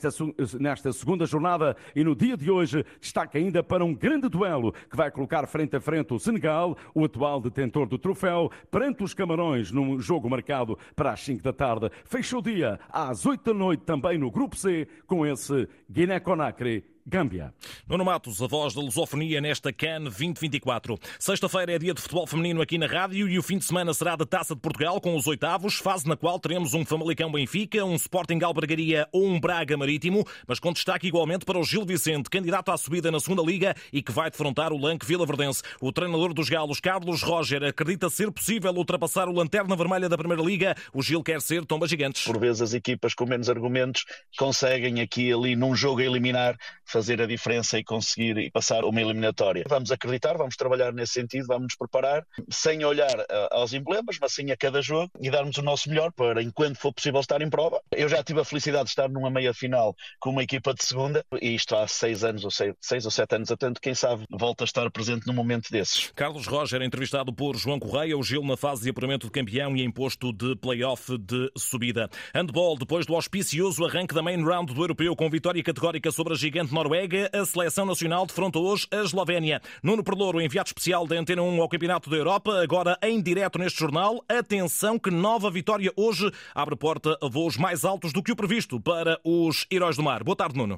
nesta 0.59 0.91
segunda 0.91 1.25
jornada 1.25 1.75
e 1.95 2.03
no 2.03 2.15
dia 2.15 2.37
de 2.37 2.49
hoje, 2.49 2.85
destaca 2.99 3.37
ainda 3.37 3.63
para 3.63 3.83
um 3.83 3.93
grande 3.93 4.29
duelo 4.29 4.73
que 4.89 4.95
vai 4.95 5.11
colocar 5.11 5.47
frente 5.47 5.75
a 5.75 5.81
frente 5.81 6.13
o 6.13 6.19
Senegal, 6.19 6.77
o 6.93 7.03
atual 7.05 7.41
detentor 7.41 7.87
do 7.87 7.97
troféu, 7.97 8.51
perante 8.71 9.03
os 9.03 9.13
Camarões, 9.13 9.71
num 9.71 9.99
jogo 9.99 10.29
marcado 10.29 10.77
para 10.95 11.11
as 11.11 11.21
5 11.21 11.43
da 11.43 11.53
tarde. 11.53 11.89
Fecha 12.05 12.37
o 12.37 12.41
dia 12.41 12.79
às 12.89 13.25
8 13.25 13.43
da 13.43 13.53
noite 13.53 13.83
também 13.83 14.17
no 14.17 14.31
Grupo 14.31 14.55
C 14.55 14.87
com 15.05 15.25
esse 15.25 15.67
Guiné-Conakry 15.89 16.92
Gâmbia. 17.05 17.53
Nuno 17.87 18.05
Matos, 18.05 18.41
a 18.41 18.47
voz 18.47 18.73
da 18.73 18.81
lusofonia 18.81 19.41
nesta 19.41 19.73
CAN 19.73 20.03
2024. 20.03 20.97
Sexta-feira 21.19 21.73
é 21.73 21.79
dia 21.79 21.93
de 21.93 22.01
futebol 22.01 22.25
feminino 22.25 22.61
aqui 22.61 22.77
na 22.77 22.87
rádio 22.87 23.27
e 23.27 23.37
o 23.37 23.43
fim 23.43 23.57
de 23.57 23.65
semana 23.65 23.93
será 23.93 24.15
da 24.15 24.25
Taça 24.25 24.55
de 24.55 24.61
Portugal 24.61 25.01
com 25.01 25.15
os 25.15 25.27
oitavos, 25.27 25.75
fase 25.75 26.07
na 26.07 26.15
qual 26.15 26.39
teremos 26.39 26.73
um 26.73 26.85
Famalicão 26.85 27.31
Benfica, 27.31 27.83
um 27.83 27.95
Sporting 27.95 28.39
Albergaria 28.41 29.07
ou 29.11 29.25
um 29.25 29.39
Braga 29.39 29.75
Marítimo, 29.75 30.25
mas 30.47 30.59
com 30.59 30.71
destaque 30.71 31.07
igualmente 31.07 31.45
para 31.45 31.59
o 31.59 31.63
Gil 31.63 31.85
Vicente, 31.85 32.29
candidato 32.29 32.71
à 32.71 32.77
subida 32.77 33.11
na 33.11 33.19
segunda 33.19 33.41
Liga 33.41 33.75
e 33.91 34.01
que 34.01 34.11
vai 34.11 34.31
defrontar 34.31 34.71
o 34.71 34.77
Lanque 34.77 35.05
Vila 35.05 35.25
Verdense. 35.25 35.61
O 35.81 35.91
treinador 35.91 36.33
dos 36.33 36.49
Galos, 36.49 36.79
Carlos 36.79 37.21
Roger, 37.21 37.63
acredita 37.63 38.09
ser 38.09 38.31
possível 38.31 38.71
ultrapassar 38.71 39.27
o 39.27 39.33
Lanterna 39.33 39.75
Vermelha 39.75 40.07
da 40.07 40.17
Primeira 40.17 40.41
Liga. 40.41 40.75
O 40.93 41.01
Gil 41.01 41.21
quer 41.21 41.41
ser 41.41 41.65
tomba 41.65 41.87
gigantes. 41.87 42.23
Por 42.23 42.39
vezes 42.39 42.61
as 42.61 42.73
equipas 42.73 43.13
com 43.13 43.25
menos 43.25 43.49
argumentos 43.49 44.05
conseguem 44.37 45.01
aqui 45.01 45.23
e 45.27 45.33
ali 45.33 45.55
num 45.55 45.75
jogo 45.75 46.01
a 46.01 46.03
eliminar 46.03 46.57
fazer 46.93 47.19
a 47.19 47.25
diferença 47.25 47.79
e 47.79 47.83
conseguir 47.83 48.51
passar 48.51 48.85
uma 48.85 49.01
eliminatória. 49.01 49.63
Vamos 49.67 49.91
acreditar, 49.91 50.37
vamos 50.37 50.55
trabalhar 50.55 50.93
nesse 50.93 51.13
sentido, 51.13 51.47
vamos 51.47 51.63
nos 51.63 51.75
preparar, 51.75 52.23
sem 52.49 52.85
olhar 52.85 53.17
uh, 53.19 53.47
aos 53.51 53.73
emblemas, 53.73 54.17
mas 54.21 54.31
sim 54.33 54.51
a 54.51 54.57
cada 54.57 54.79
jogo 54.79 55.11
e 55.19 55.31
darmos 55.31 55.57
o 55.57 55.63
nosso 55.63 55.89
melhor 55.89 56.11
para, 56.11 56.43
enquanto 56.43 56.77
for 56.77 56.93
possível, 56.93 57.19
estar 57.19 57.41
em 57.41 57.49
prova. 57.49 57.81
Eu 57.91 58.07
já 58.07 58.23
tive 58.23 58.41
a 58.41 58.45
felicidade 58.45 58.85
de 58.85 58.89
estar 58.91 59.09
numa 59.09 59.31
meia 59.31 59.53
final 59.55 59.95
com 60.19 60.29
uma 60.29 60.43
equipa 60.43 60.71
de 60.71 60.83
segunda, 60.83 61.25
e 61.41 61.55
isto 61.55 61.75
há 61.75 61.87
seis 61.87 62.23
anos 62.23 62.45
ou 62.45 62.51
seis, 62.51 62.75
seis 62.79 63.05
ou 63.05 63.11
sete 63.11 63.35
anos, 63.35 63.49
tanto 63.57 63.81
quem 63.81 63.95
sabe 63.95 64.25
volta 64.29 64.63
a 64.63 64.65
estar 64.65 64.89
presente 64.91 65.25
num 65.25 65.33
momento 65.33 65.71
desses. 65.71 66.11
Carlos 66.15 66.45
Roger, 66.45 66.81
entrevistado 66.83 67.33
por 67.33 67.57
João 67.57 67.79
Correia, 67.79 68.15
o 68.15 68.21
Gil 68.21 68.43
na 68.43 68.55
fase 68.55 68.83
de 68.83 68.91
apuramento 68.91 69.25
de 69.25 69.31
campeão 69.31 69.75
e 69.75 69.81
em 69.81 69.91
posto 69.91 70.31
de 70.31 70.55
play-off 70.57 71.17
de 71.17 71.51
subida. 71.57 72.07
Handball, 72.35 72.77
depois 72.77 73.07
do 73.07 73.15
auspicioso 73.15 73.83
arranque 73.83 74.13
da 74.13 74.21
main 74.21 74.43
round 74.43 74.71
do 74.71 74.83
europeu 74.83 75.15
com 75.15 75.29
vitória 75.29 75.63
categórica 75.63 76.11
sobre 76.11 76.33
a 76.33 76.35
gigante 76.35 76.73
Noruega, 76.83 77.29
a 77.31 77.45
seleção 77.45 77.85
nacional 77.85 78.25
defrontou 78.25 78.65
hoje 78.65 78.85
a 78.91 78.97
Eslovénia. 78.97 79.61
Nuno 79.81 80.03
Perlouro, 80.03 80.41
enviado 80.41 80.67
especial 80.67 81.07
da 81.07 81.15
Antena 81.15 81.41
1 81.41 81.61
ao 81.61 81.69
Campeonato 81.69 82.09
da 82.09 82.17
Europa, 82.17 82.61
agora 82.61 82.97
em 83.01 83.21
direto 83.21 83.57
neste 83.57 83.79
jornal. 83.79 84.21
Atenção 84.27 84.99
que 84.99 85.09
nova 85.09 85.49
vitória 85.49 85.93
hoje 85.95 86.29
abre 86.53 86.75
porta 86.75 87.17
a 87.21 87.29
voos 87.29 87.55
mais 87.55 87.85
altos 87.85 88.11
do 88.11 88.21
que 88.21 88.33
o 88.33 88.35
previsto 88.35 88.81
para 88.81 89.17
os 89.23 89.65
Heróis 89.71 89.95
do 89.95 90.03
Mar. 90.03 90.25
Boa 90.25 90.35
tarde, 90.35 90.57
Nuno. 90.57 90.77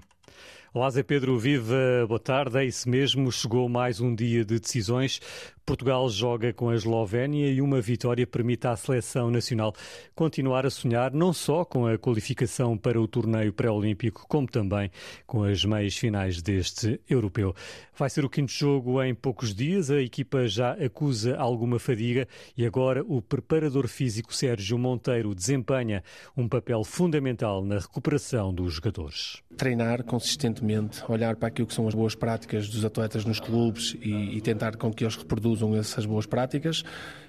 Olá, 0.75 0.89
Zé 0.89 1.01
Pedro, 1.01 1.39
viva, 1.39 2.05
boa 2.05 2.19
tarde. 2.19 2.57
É 2.57 2.65
isso 2.65 2.89
mesmo, 2.89 3.31
chegou 3.31 3.69
mais 3.69 4.01
um 4.01 4.13
dia 4.13 4.43
de 4.43 4.59
decisões. 4.59 5.21
Portugal 5.65 6.07
joga 6.11 6.53
com 6.53 6.69
a 6.69 6.75
Eslovénia 6.75 7.49
e 7.49 7.59
uma 7.59 7.81
vitória 7.81 8.27
permite 8.27 8.67
à 8.67 8.75
seleção 8.75 9.31
nacional 9.31 9.73
continuar 10.13 10.63
a 10.63 10.69
sonhar 10.69 11.11
não 11.11 11.33
só 11.33 11.65
com 11.65 11.87
a 11.87 11.97
qualificação 11.97 12.77
para 12.77 13.01
o 13.01 13.07
torneio 13.07 13.51
pré-olímpico, 13.51 14.27
como 14.29 14.47
também 14.47 14.91
com 15.25 15.43
as 15.43 15.65
meias 15.65 15.97
finais 15.97 16.39
deste 16.39 17.01
europeu. 17.09 17.55
Vai 17.97 18.11
ser 18.11 18.23
o 18.23 18.29
quinto 18.29 18.51
jogo 18.51 19.01
em 19.01 19.15
poucos 19.15 19.55
dias, 19.55 19.89
a 19.89 19.99
equipa 19.99 20.47
já 20.47 20.73
acusa 20.73 21.35
alguma 21.35 21.79
fadiga 21.79 22.27
e 22.55 22.63
agora 22.63 23.03
o 23.03 23.19
preparador 23.19 23.87
físico 23.87 24.35
Sérgio 24.35 24.77
Monteiro 24.77 25.33
desempenha 25.33 26.03
um 26.37 26.47
papel 26.47 26.83
fundamental 26.83 27.63
na 27.63 27.79
recuperação 27.79 28.53
dos 28.53 28.75
jogadores. 28.75 29.41
Treinar 29.57 30.03
consistentemente, 30.03 31.01
olhar 31.09 31.37
para 31.37 31.47
aquilo 31.47 31.67
que 31.67 31.73
são 31.73 31.87
as 31.87 31.95
boas 31.95 32.13
práticas 32.13 32.69
dos 32.69 32.85
atletas 32.85 33.25
nos 33.25 33.39
clubes 33.39 33.95
e, 34.01 34.37
e 34.37 34.41
tentar 34.41 34.75
com 34.75 34.93
que 34.93 35.03
eles 35.03 35.15
reproduzam 35.15 35.54
usam 35.55 35.75
essas 35.75 36.05
boas 36.05 36.25
práticas, 36.25 36.83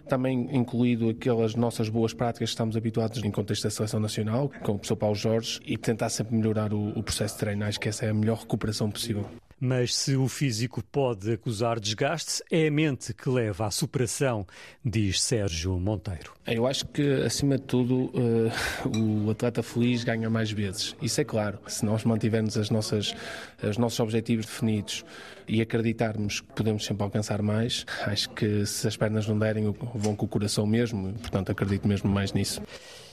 também 0.09 0.49
incluído 0.53 1.09
aquelas 1.09 1.55
nossas 1.55 1.89
boas 1.89 2.13
práticas 2.13 2.51
que 2.51 2.53
estamos 2.53 2.77
habituados 2.77 3.23
em 3.23 3.31
contexto 3.31 3.65
da 3.65 3.71
seleção 3.71 4.01
nacional, 4.01 4.51
como 4.63 4.77
o 4.77 4.79
professor 4.79 4.97
Paulo 4.97 5.17
Jorge, 5.17 5.61
e 5.65 5.77
tentar 5.77 6.09
sempre 6.09 6.37
melhorar 6.37 6.73
o, 6.73 6.91
o 6.91 7.03
processo 7.03 7.35
de 7.35 7.41
treino. 7.41 7.65
Acho 7.65 7.81
que 7.81 7.89
essa 7.89 8.07
é 8.07 8.11
a 8.11 8.15
melhor 8.15 8.39
recuperação 8.39 8.91
possível. 8.91 9.27
Mas 9.59 9.95
se 9.95 10.15
o 10.17 10.29
físico 10.29 10.83
pode 10.85 11.33
acusar 11.33 11.81
desgaste, 11.81 12.43
é 12.51 12.67
a 12.67 12.71
mente 12.71 13.15
que 13.15 13.29
leva 13.31 13.67
à 13.67 13.71
superação, 13.71 14.47
diz 14.85 15.23
Sérgio 15.23 15.79
Monteiro. 15.81 16.35
Eu 16.47 16.67
acho 16.67 16.87
que, 16.89 17.23
acima 17.23 17.57
de 17.57 17.65
tudo, 17.65 18.13
uh, 18.15 19.27
o 19.27 19.31
atleta 19.31 19.63
feliz 19.63 20.05
ganha 20.05 20.29
mais 20.29 20.51
vezes. 20.51 20.95
Isso 21.01 21.23
é 21.23 21.25
claro. 21.25 21.59
Se 21.67 21.87
nós 21.87 22.05
mantivermos 22.05 22.59
as 22.59 22.69
nossas, 22.69 23.15
os 23.63 23.79
nossos 23.79 23.99
objetivos 23.99 24.45
definidos 24.45 25.05
e 25.49 25.63
acreditarmos 25.63 26.43
que 26.43 26.53
podemos 26.53 26.85
sempre 26.85 27.05
alcançar 27.05 27.41
mais, 27.41 27.87
acho 28.03 28.29
que 28.31 28.67
se 28.67 28.87
as 28.87 28.97
pernas 28.97 29.27
não 29.27 29.39
derem, 29.39 29.75
vão 29.95 30.15
com 30.15 30.27
o 30.27 30.29
coração 30.29 30.67
mesmo. 30.67 31.15
Portanto, 31.15 31.51
acredito 31.51 31.89
mesmo 31.89 32.11
mais 32.11 32.33
nisso. 32.35 32.61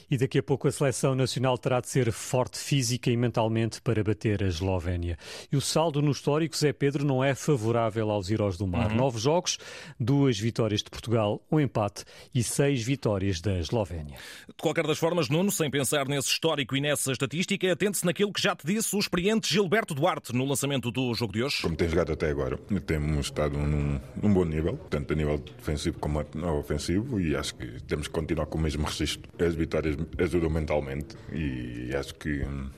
E 0.10 0.18
daqui 0.18 0.40
a 0.40 0.44
pouco 0.44 0.68
a 0.68 0.72
seleção 0.72 1.16
nacional 1.16 1.58
terá 1.58 1.80
de 1.80 1.90
ser 1.90 2.12
forte 2.12 2.58
física 2.58 3.10
e 3.10 3.18
mentalmente 3.18 3.82
para 3.82 4.04
bater 4.04 4.44
a 4.44 4.48
Eslovénia. 4.48 5.18
E 5.52 5.58
o 5.58 5.62
saldo 5.62 6.02
no 6.02 6.12
histórico, 6.12 6.56
Zé 6.56 6.74
Pedro, 6.74 7.06
não 7.06 7.24
é 7.24 7.36
favorável 7.36 8.10
aos 8.12 8.30
heróis 8.30 8.58
do 8.58 8.68
mar. 8.68 8.92
Uhum. 8.92 8.98
Nove 8.98 9.20
jogos, 9.20 9.58
duas 10.00 10.40
vitórias 10.40 10.82
de 10.82 10.90
Portugal, 10.90 11.42
um 11.52 11.60
empate 11.60 12.04
e 12.34 12.44
seis 12.44 12.84
vitórias 12.84 13.42
da 13.42 13.60
Eslovénia. 13.60 14.18
De 14.48 14.62
qualquer 14.62 14.86
das 14.86 14.98
formas, 14.98 15.30
Nuno, 15.30 15.52
sem 15.52 15.70
pensar 15.70 16.08
nesse 16.08 16.30
histórico 16.30 16.76
e 16.76 16.82
nessa 16.82 17.12
estatística, 17.12 17.72
atente-se 17.72 18.06
naquilo 18.06 18.32
que 18.32 18.42
já 18.42 18.56
te 18.56 18.66
disse 18.66 18.96
o 18.96 19.00
experiente 19.00 19.52
Gilberto 19.52 19.94
Duarte 19.94 20.34
no 20.34 20.46
lançamento 20.46 20.92
do 20.92 21.14
jogo 21.14 21.34
de 21.34 21.44
hoje. 21.44 21.62
Como 21.62 21.76
tem 21.76 21.90
jogado 21.90 22.12
até 22.12 22.30
agora, 22.30 22.58
temos 22.86 23.28
estado 23.28 23.58
num, 23.58 24.00
num 24.22 24.34
bom 24.34 24.46
nível, 24.46 24.78
tanto 24.90 25.14
a 25.14 25.16
nível 25.16 25.38
defensivo 25.38 25.98
como 26.00 26.24
ofensivo, 26.60 27.20
e 27.20 27.36
acho 27.36 27.56
que 27.56 27.82
temos 27.84 28.08
que 28.08 28.14
continuar 28.14 28.46
com 28.46 28.58
o 28.58 28.62
mesmo 28.62 28.86
registro. 28.86 29.32
As 29.40 29.56
vitórias 29.56 29.96
ajudam 30.18 30.50
mentalmente 30.50 31.16
e 31.32 31.96
acho 31.96 32.16
que 32.16 32.44
hum, 32.46 32.70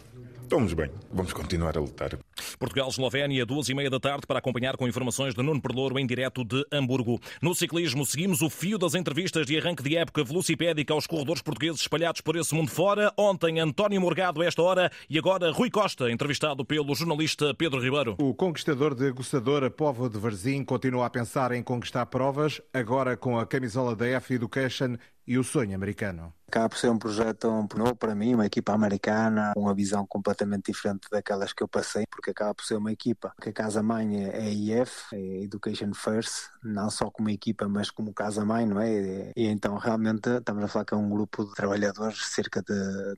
estamos 0.41 0.73
bem. 0.73 0.91
Vamos 1.11 1.33
continuar 1.33 1.77
a 1.77 1.81
lutar. 1.81 2.24
Portugal-Eslovénia, 2.57 3.45
duas 3.45 3.69
e 3.69 3.73
meia 3.73 3.89
da 3.89 3.99
tarde, 3.99 4.25
para 4.27 4.39
acompanhar 4.39 4.77
com 4.77 4.87
informações 4.87 5.33
de 5.33 5.43
Nuno 5.43 5.61
Perlouro 5.61 5.99
em 5.99 6.05
direto 6.05 6.43
de 6.43 6.65
Hamburgo. 6.71 7.19
No 7.41 7.53
ciclismo, 7.53 8.05
seguimos 8.05 8.41
o 8.41 8.49
fio 8.49 8.77
das 8.77 8.95
entrevistas 8.95 9.45
de 9.45 9.57
arranque 9.57 9.83
de 9.83 9.95
época 9.97 10.23
velocipédica 10.23 10.93
aos 10.93 11.07
corredores 11.07 11.41
portugueses 11.41 11.81
espalhados 11.81 12.21
por 12.21 12.35
esse 12.35 12.53
mundo 12.53 12.71
fora. 12.71 13.11
Ontem, 13.17 13.59
António 13.59 14.01
Morgado, 14.01 14.43
esta 14.43 14.61
hora, 14.61 14.91
e 15.09 15.17
agora 15.17 15.51
Rui 15.51 15.69
Costa, 15.69 16.11
entrevistado 16.11 16.65
pelo 16.65 16.93
jornalista 16.95 17.53
Pedro 17.53 17.81
Ribeiro. 17.81 18.15
O 18.19 18.33
conquistador 18.33 18.95
de 18.95 19.07
aguçadora 19.07 19.69
Povo 19.69 20.09
de 20.09 20.17
Varzim 20.17 20.63
continua 20.63 21.05
a 21.05 21.09
pensar 21.09 21.51
em 21.51 21.63
conquistar 21.63 22.05
provas, 22.05 22.61
agora 22.73 23.15
com 23.17 23.39
a 23.39 23.45
camisola 23.45 23.95
da 23.95 24.07
F 24.07 24.33
Education 24.33 24.97
e 25.27 25.37
o 25.37 25.43
sonho 25.43 25.75
americano. 25.75 26.33
Acaba 26.47 26.69
por 26.69 26.77
ser 26.77 26.89
um 26.89 26.99
projeto 26.99 27.47
novo 27.75 27.95
para 27.95 28.13
mim, 28.13 28.35
uma 28.35 28.45
equipa 28.45 28.73
americana, 28.73 29.53
uma 29.57 29.73
visão 29.73 30.05
completamente 30.05 30.71
diferente 30.71 31.07
daquelas 31.11 31.51
que 31.51 31.63
eu 31.63 31.67
passei, 31.67 32.05
porque 32.09 32.24
acaba 32.31 32.53
por 32.53 32.65
ser 32.65 32.75
uma 32.75 32.91
equipa 32.91 33.33
que 33.41 33.49
a 33.49 33.53
casa-mãe 33.53 34.25
é 34.25 34.37
a 34.37 34.45
EIF, 34.45 35.13
é 35.13 35.43
Education 35.43 35.93
First, 35.93 36.49
não 36.63 36.89
só 36.89 37.09
como 37.09 37.29
equipa, 37.29 37.67
mas 37.67 37.89
como 37.89 38.13
casa-mãe, 38.13 38.65
não 38.65 38.79
é? 38.79 39.31
E 39.35 39.47
então 39.47 39.77
realmente 39.77 40.29
estamos 40.29 40.63
a 40.63 40.67
falar 40.67 40.85
que 40.85 40.93
é 40.93 40.97
um 40.97 41.09
grupo 41.09 41.45
de 41.45 41.53
trabalhadores, 41.53 42.25
cerca 42.27 42.61
de, 42.61 42.73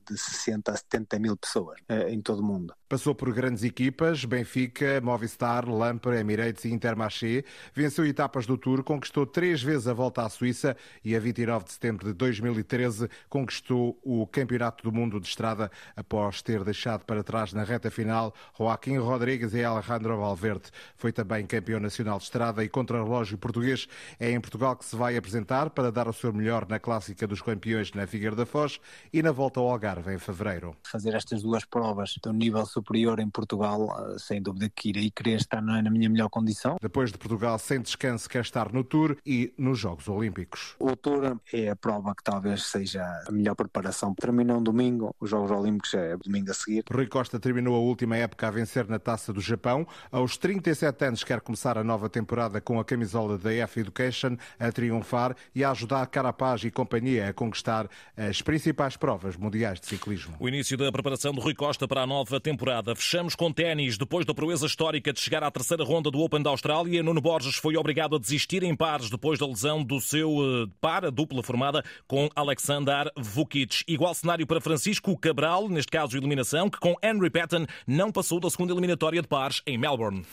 de 0.10 0.18
60 0.18 0.72
a 0.72 0.76
70 0.76 1.20
mil 1.20 1.38
pessoas 1.38 1.80
eh, 1.88 2.12
em 2.12 2.22
todo 2.22 2.40
o 2.40 2.44
mundo. 2.44 2.74
Passou 2.90 3.14
por 3.14 3.34
grandes 3.34 3.66
equipas, 3.66 4.24
Benfica, 4.24 5.02
Movistar, 5.02 5.68
Lampre, 5.68 6.18
Emirates 6.18 6.64
e 6.64 6.72
Intermarché, 6.72 7.44
venceu 7.74 8.06
etapas 8.06 8.46
do 8.46 8.58
Tour, 8.58 8.82
conquistou 8.82 9.26
três 9.26 9.62
vezes 9.62 9.90
a 9.90 9.94
volta 9.94 10.24
à 10.24 10.30
Suíça 10.30 10.78
e 11.04 11.14
a 11.14 11.20
29 11.20 11.66
de 11.66 11.74
setembro 11.74 12.08
de 12.08 12.14
2013 12.14 13.10
conquistou 13.28 14.00
o 14.02 14.26
Campeonato 14.26 14.86
do 14.86 14.94
Mundo 14.94 15.20
de 15.20 15.28
Estrada 15.28 15.70
após 15.98 16.42
ter 16.42 16.64
deixado 16.64 17.04
para 17.04 17.26
trás 17.26 17.52
na 17.52 17.66
reta 17.66 17.92
final 17.92 18.34
Joaquim 18.58 18.98
Rodrigues 18.98 19.54
e 19.54 19.66
Alejandro 19.66 20.18
Valverde. 20.18 20.72
Foi 20.96 21.12
também 21.12 21.46
campeão 21.46 21.82
nacional 21.82 22.20
de 22.20 22.24
estrada 22.24 22.64
e 22.64 22.70
contra-relógio 22.70 23.38
português. 23.38 23.86
É 24.18 24.32
em 24.32 24.40
Portugal 24.40 24.78
que 24.78 24.86
se 24.86 24.96
vai 24.96 25.18
apresentar 25.18 25.72
para 25.72 25.92
dar 25.92 26.08
o 26.08 26.14
seu 26.14 26.32
melhor 26.32 26.66
na 26.70 26.80
Clássica 26.80 27.28
dos 27.28 27.42
Campeões 27.42 27.92
na 27.92 28.08
Figueira 28.08 28.36
da 28.36 28.46
Foz 28.46 28.80
e 29.12 29.22
na 29.22 29.34
volta 29.34 29.60
ao 29.60 29.70
Algarve 29.70 30.14
em 30.14 30.18
fevereiro. 30.18 30.74
Fazer 30.90 31.14
estas 31.14 31.42
duas 31.42 31.66
provas 31.66 32.12
de 32.12 32.30
um 32.30 32.34
nível 32.34 32.66
superior 32.78 33.20
em 33.20 33.30
Portugal, 33.30 33.88
eh, 33.90 34.20
sem 34.20 34.42
dúvida 34.42 34.70
que 34.70 34.90
irei 34.90 35.10
querer 35.10 35.38
estar 35.38 35.62
na 35.62 35.90
minha 35.90 36.10
melhor 36.10 36.30
condição. 36.30 36.78
Depois 36.82 37.12
de 37.12 37.18
Portugal 37.18 37.58
sem 37.58 37.82
descanso 37.82 38.30
quer 38.30 38.42
estar 38.42 38.72
no 38.72 38.84
Tour 38.84 39.18
e 39.26 39.54
nos 39.58 39.80
Jogos 39.80 40.08
Olímpicos. 40.08 40.76
O 40.80 40.96
Tour 40.96 41.40
é 41.52 41.70
a 41.70 41.76
prova 41.76 42.14
que 42.16 42.24
talvez 42.24 42.64
seja 42.64 43.04
a 43.28 43.32
melhor 43.32 43.56
preparação. 43.56 44.14
Termina 44.14 44.56
um 44.56 44.62
domingo, 44.62 45.16
os 45.20 45.30
Jogos 45.30 45.50
Olímpicos 45.52 45.94
é 45.94 46.16
domingo 46.18 46.52
a 46.52 46.54
seguir. 46.54 46.84
Rui 46.92 47.08
Costa 47.08 47.40
terminou 47.40 47.76
a 47.76 47.80
última 47.80 48.16
época 48.18 48.48
a 48.48 48.52
vencer 48.52 48.88
na 48.88 49.00
Taça 49.00 49.34
do 49.34 49.42
Japão. 49.42 49.88
Aos 50.12 50.38
37 50.38 51.06
anos 51.06 51.24
quer 51.24 51.42
começar 51.42 51.78
a 51.78 51.84
nova 51.84 52.10
temporada 52.10 52.62
com 52.62 52.80
a 52.80 52.86
camisola 52.86 53.38
da 53.38 53.54
F 53.54 53.80
Education 53.80 54.38
a 54.60 54.72
triunfar 54.72 55.36
e 55.56 55.64
a 55.64 55.72
ajudar 55.72 56.06
Carapaz 56.08 56.64
e 56.64 56.72
companhia 56.72 57.30
a 57.30 57.34
conquistar 57.34 57.90
as 58.16 58.42
principais 58.42 58.96
provas 58.96 59.36
mundiais 59.36 59.80
de 59.80 59.88
ciclismo. 59.88 60.36
O 60.40 60.48
início 60.48 60.78
da 60.78 60.92
preparação 60.92 61.32
de 61.32 61.40
Rui 61.40 61.56
Costa 61.56 61.88
para 61.88 62.04
a 62.04 62.08
nova 62.08 62.40
temporada 62.40 62.67
temporada. 62.68 62.96
Fechamos 62.96 63.36
com 63.36 63.52
ténis. 63.52 63.98
Depois 63.98 64.26
da 64.26 64.34
proeza 64.34 64.66
histórica 64.66 65.14
de 65.14 65.22
chegar 65.22 65.42
à 65.42 65.50
terceira 65.50 65.84
ronda 65.84 66.12
do 66.12 66.20
Open 66.20 66.42
da 66.42 66.50
Austrália, 66.50 67.02
Nuno 67.02 67.22
Borges 67.22 67.56
foi 67.56 67.78
obrigado 67.78 68.16
a 68.16 68.20
desistir 68.20 68.64
em 68.64 68.76
pares 68.76 69.10
depois 69.10 69.40
da 69.40 69.48
lesão 69.48 69.84
do 69.84 70.02
seu 70.02 70.38
uh, 70.38 70.68
par, 70.82 71.06
a 71.06 71.10
dupla 71.10 71.42
formada 71.42 71.84
com 72.08 72.30
Alexander 72.36 73.10
Vukic. 73.16 73.84
Igual 73.88 74.14
cenário 74.14 74.46
para 74.46 74.60
Francisco 74.60 75.18
Cabral, 75.18 75.70
neste 75.70 75.92
caso 75.92 76.18
eliminação, 76.18 76.70
que 76.70 76.80
com 76.80 76.96
Henry 77.02 77.30
Patton 77.30 77.66
não 77.88 78.12
passou 78.12 78.40
da 78.40 78.50
segunda 78.50 78.74
eliminatória 78.74 79.22
de 79.22 79.28
pares 79.28 79.62
em 79.66 79.78
Melbourne. 79.78 80.26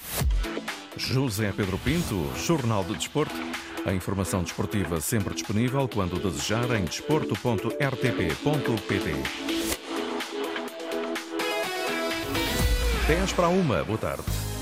José 0.96 1.52
Pedro 1.56 1.78
Pinto, 1.78 2.28
Jornal 2.36 2.82
de 2.84 2.96
Desporto. 2.96 3.34
A 3.86 3.92
informação 3.92 4.42
desportiva 4.42 5.00
sempre 5.00 5.34
disponível 5.34 5.86
quando 5.86 6.18
desejar 6.18 6.74
em 6.74 6.84
desporto.rtp.pt. 6.84 9.63
10 13.06 13.32
para 13.34 13.48
uma. 13.48 13.84
Boa 13.84 13.98
tarde. 13.98 14.43